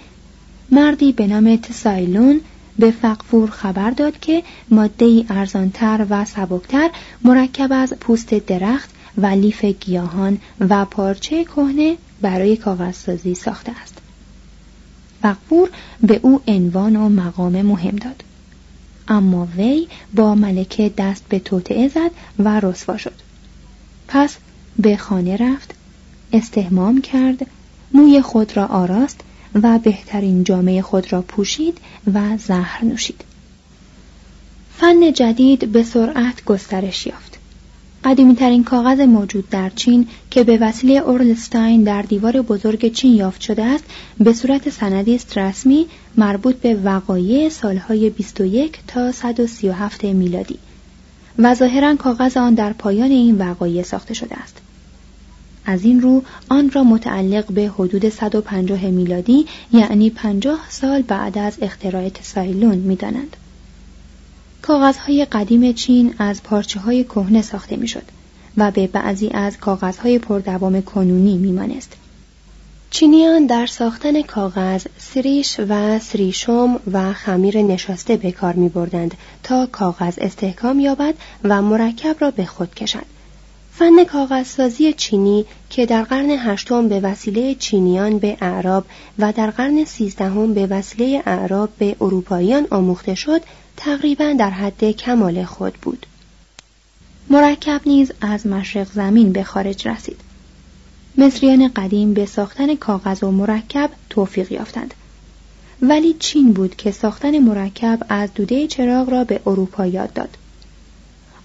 مردی 0.72 1.12
به 1.12 1.28
نام 1.28 1.56
تسایلون 1.56 2.42
به 2.80 2.92
فقفور 2.92 3.50
خبر 3.50 3.90
داد 3.90 4.20
که 4.20 4.44
ماده 4.70 5.26
ارزانتر 5.30 6.06
و 6.10 6.26
سبکتر 6.26 6.90
مرکب 7.24 7.70
از 7.72 7.94
پوست 7.94 8.34
درخت 8.34 8.90
و 9.18 9.26
لیف 9.26 9.66
گیاهان 9.66 10.38
و 10.60 10.86
پارچه 10.86 11.44
کهنه 11.44 11.98
برای 12.22 12.58
کاغذسازی 12.58 13.36
ساخته 13.36 13.72
است. 13.82 13.98
فقفور 15.22 15.70
به 16.02 16.20
او 16.24 16.42
عنوان 16.48 16.96
و 16.96 17.10
مقام 17.10 17.62
مهم 17.62 17.96
داد. 17.96 18.24
اما 19.08 19.48
وی 19.58 19.88
با 20.14 20.36
ملکه 20.36 20.94
دست 20.98 21.24
به 21.30 21.40
توطعه 21.40 21.88
زد 21.88 22.12
و 22.40 22.60
رسوا 22.60 22.98
شد 22.98 23.16
پس 24.08 24.38
به 24.80 24.98
خانه 24.98 25.38
رفت 25.38 25.76
استهمام 26.34 27.02
کرد 27.02 27.48
موی 27.94 28.22
خود 28.22 28.58
را 28.58 28.66
آراست 28.66 29.22
و 29.56 29.80
بهترین 29.80 30.44
جامعه 30.44 30.82
خود 30.82 31.14
را 31.14 31.22
پوشید 31.22 31.78
و 32.14 32.38
زهر 32.38 32.86
نوشید. 32.86 33.24
فن 34.78 35.14
جدید 35.14 35.72
به 35.72 35.84
سرعت 35.84 36.46
گسترش 36.46 37.08
یافت. 37.08 37.40
قدیمیترین 38.04 38.64
کاغذ 38.64 39.00
موجود 39.00 39.50
در 39.50 39.70
چین 39.70 40.08
که 40.32 40.44
به 40.44 40.58
وسیله 40.58 40.94
اورلستاین 40.94 41.84
در 41.84 42.02
دیوار 42.02 42.42
بزرگ 42.42 42.94
چین 42.94 43.14
یافت 43.14 43.42
شده 43.42 43.64
است 43.64 43.84
به 44.20 44.34
صورت 44.34 44.70
سندی 44.70 45.16
است 45.16 45.38
رسمی 45.38 45.88
مربوط 46.18 46.56
به 46.56 46.76
وقایع 46.76 47.50
سالهای 47.50 48.10
21 48.10 48.80
تا 48.88 49.12
137 49.12 50.04
میلادی 50.04 50.60
و 51.40 51.56
ظاهرا 51.56 51.96
کاغذ 51.96 52.38
آن 52.38 52.54
در 52.54 52.74
پایان 52.74 53.12
این 53.12 53.38
وقایع 53.38 53.84
ساخته 53.84 54.14
شده 54.14 54.36
است. 54.36 54.58
از 55.70 55.84
این 55.84 56.02
رو 56.02 56.24
آن 56.50 56.72
را 56.72 56.84
متعلق 56.84 57.52
به 57.52 57.68
حدود 57.68 58.10
150 58.10 58.86
میلادی 58.86 59.46
یعنی 59.74 60.10
50 60.10 60.60
سال 60.70 61.02
بعد 61.02 61.38
از 61.38 61.58
اختراع 61.62 62.10
تسایلون 62.10 62.78
می‌دانند 62.78 63.38
کاغذهای 64.62 65.26
قدیم 65.26 65.74
چین 65.74 66.14
از 66.20 66.44
پارچه 66.44 66.80
های 66.80 67.04
کهنه 67.04 67.42
ساخته 67.42 67.76
می‌شد 67.76 68.04
و 68.58 68.72
به 68.72 68.88
بعضی 68.88 69.30
از 69.30 69.58
کاغذهای 69.58 70.20
پردوام 70.20 70.82
کنونی 70.82 71.38
میمانست. 71.38 71.94
چینیان 72.90 73.46
در 73.46 73.66
ساختن 73.66 74.22
کاغذ 74.22 74.86
سریش 74.98 75.60
و 75.70 76.00
سریشم 76.00 76.80
و 76.92 77.14
خمیر 77.14 77.62
نشاسته 77.62 78.18
به 78.18 78.32
کار 78.32 78.54
می 78.54 78.70
بردند 78.70 79.18
تا 79.44 79.66
کاغذ 79.66 80.14
استحکام 80.22 80.80
یابد 80.80 81.14
و 81.44 81.62
مرکب 81.62 82.16
را 82.20 82.32
به 82.32 82.46
خود 82.46 82.76
کشد. 82.76 83.19
فن 83.80 84.04
کاغذسازی 84.04 84.94
چینی 84.94 85.46
که 85.70 85.86
در 85.86 86.04
قرن 86.04 86.30
هشتم 86.30 86.88
به 86.88 87.00
وسیله 87.00 87.56
چینیان 87.56 88.20
به 88.20 88.38
اعراب 88.42 88.86
و 89.20 89.34
در 89.34 89.52
قرن 89.52 89.86
سیزدهم 89.86 90.54
به 90.54 90.68
وسیله 90.68 91.24
اعراب 91.26 91.70
به 91.78 91.96
اروپاییان 92.02 92.68
آموخته 92.72 93.16
شد 93.16 93.42
تقریبا 93.78 94.36
در 94.40 94.50
حد 94.50 94.92
کمال 94.92 95.46
خود 95.46 95.74
بود. 95.74 96.06
مرکب 97.30 97.82
نیز 97.86 98.12
از 98.22 98.48
مشرق 98.48 98.92
زمین 98.92 99.32
به 99.32 99.44
خارج 99.44 99.88
رسید. 99.88 100.20
مصریان 101.18 101.68
قدیم 101.68 102.14
به 102.14 102.26
ساختن 102.26 102.76
کاغذ 102.76 103.24
و 103.24 103.32
مرکب 103.32 103.90
توفیق 104.10 104.52
یافتند. 104.52 104.94
ولی 105.82 106.14
چین 106.14 106.54
بود 106.54 106.76
که 106.76 106.92
ساختن 106.92 107.40
مرکب 107.40 108.00
از 108.10 108.30
دوده 108.36 108.68
چراغ 108.68 109.10
را 109.10 109.24
به 109.24 109.42
اروپا 109.46 109.86
یاد 109.86 110.14
داد. 110.14 110.38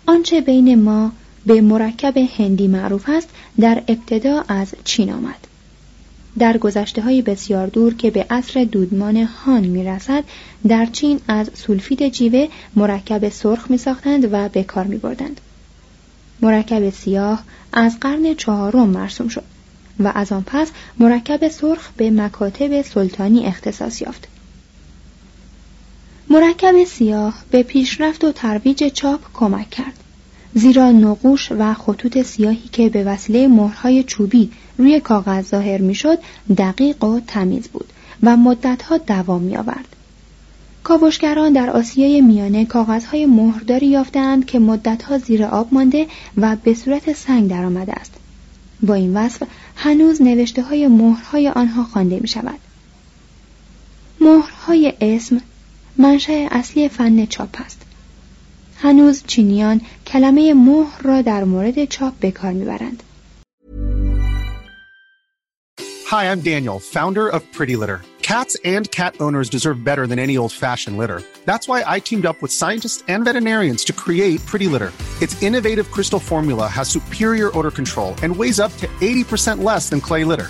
آنچه 0.06 0.40
بین 0.40 0.82
ما 0.82 1.12
به 1.46 1.60
مرکب 1.60 2.18
هندی 2.18 2.68
معروف 2.68 3.04
است 3.08 3.28
در 3.60 3.82
ابتدا 3.88 4.44
از 4.48 4.74
چین 4.84 5.12
آمد 5.12 5.46
در 6.38 6.58
گذشته 6.58 7.02
های 7.02 7.22
بسیار 7.22 7.66
دور 7.66 7.94
که 7.94 8.10
به 8.10 8.26
عصر 8.30 8.64
دودمان 8.64 9.16
هان 9.16 9.64
می 9.64 9.84
رسد 9.84 10.24
در 10.68 10.86
چین 10.86 11.20
از 11.28 11.50
سولفید 11.54 12.08
جیوه 12.08 12.48
مرکب 12.76 13.28
سرخ 13.28 13.70
می 13.70 13.78
ساختند 13.78 14.28
و 14.32 14.48
به 14.48 14.62
کار 14.62 14.84
می 14.84 14.96
بردند. 14.96 15.40
مرکب 16.40 16.90
سیاه 16.90 17.42
از 17.72 18.00
قرن 18.00 18.34
چهارم 18.34 18.88
مرسوم 18.88 19.28
شد 19.28 19.44
و 20.00 20.12
از 20.14 20.32
آن 20.32 20.42
پس 20.46 20.70
مرکب 20.98 21.48
سرخ 21.48 21.90
به 21.96 22.10
مکاتب 22.10 22.82
سلطانی 22.82 23.46
اختصاص 23.46 24.02
یافت. 24.02 24.28
مرکب 26.30 26.84
سیاه 26.84 27.34
به 27.50 27.62
پیشرفت 27.62 28.24
و 28.24 28.32
ترویج 28.32 28.84
چاپ 28.84 29.20
کمک 29.34 29.70
کرد. 29.70 30.03
زیرا 30.54 30.92
نقوش 30.92 31.52
و 31.52 31.74
خطوط 31.74 32.22
سیاهی 32.22 32.68
که 32.72 32.88
به 32.88 33.04
وسیله 33.04 33.48
مهرهای 33.48 34.02
چوبی 34.02 34.50
روی 34.78 35.00
کاغذ 35.00 35.48
ظاهر 35.48 35.80
می‌شد 35.80 36.18
دقیق 36.58 37.04
و 37.04 37.20
تمیز 37.26 37.68
بود 37.68 37.92
و 38.22 38.36
مدتها 38.36 38.98
دوام 38.98 39.42
می 39.42 39.56
آورد. 39.56 39.96
کاوشگران 40.82 41.52
در 41.52 41.70
آسیای 41.70 42.20
میانه 42.20 42.64
کاغذهای 42.64 43.26
مهرداری 43.26 43.86
یافتند 43.86 44.46
که 44.46 44.58
مدتها 44.58 45.18
زیر 45.18 45.44
آب 45.44 45.68
مانده 45.74 46.06
و 46.36 46.56
به 46.56 46.74
صورت 46.74 47.12
سنگ 47.12 47.50
درآمده 47.50 47.92
است. 47.92 48.12
با 48.82 48.94
این 48.94 49.16
وصف 49.16 49.42
هنوز 49.76 50.22
نوشته 50.22 50.62
های 50.62 50.88
مهرهای 50.88 51.48
آنها 51.48 51.84
خوانده 51.84 52.20
می 52.20 52.28
شود. 52.28 52.58
مهرهای 54.20 54.92
اسم 55.00 55.40
منشأ 55.96 56.46
اصلی 56.50 56.88
فن 56.88 57.26
چاپ 57.26 57.56
است. 57.64 57.83
هنوز 58.77 59.23
چینیان 59.27 59.81
کلمه 60.07 60.53
مهر 60.53 61.01
را 61.01 61.21
در 61.21 61.43
مورد 61.43 61.85
چاپ 61.85 62.13
به 62.19 62.31
کار 62.31 62.53
میبرند. 62.53 63.03
Hi, 66.11 66.31
I'm 66.31 66.41
Daniel, 66.41 66.79
founder 66.79 67.27
of 67.29 67.41
Pretty 67.51 67.75
Litter. 67.75 68.01
Cats 68.23 68.57
and 68.65 68.89
cat 68.99 69.13
owners 69.19 69.47
deserve 69.47 69.83
better 69.83 70.05
than 70.07 70.19
any 70.19 70.37
old-fashioned 70.37 70.97
litter. 71.01 71.19
That's 71.49 71.67
why 71.67 71.83
I 71.85 71.99
teamed 71.99 72.25
up 72.25 72.41
with 72.41 72.51
scientists 72.51 73.03
and 73.07 73.25
veterinarians 73.25 73.83
to 73.85 73.93
create 73.93 74.39
Pretty 74.51 74.67
Litter. 74.73 74.91
Its 75.21 75.39
innovative 75.47 75.87
crystal 75.95 76.19
formula 76.19 76.67
has 76.67 76.89
superior 76.89 77.49
odor 77.57 77.73
control 77.79 78.15
and 78.23 78.35
weighs 78.35 78.59
up 78.59 78.73
to 78.77 78.87
80% 78.87 79.63
less 79.63 79.89
than 79.89 80.01
clay 80.01 80.23
litter. 80.23 80.49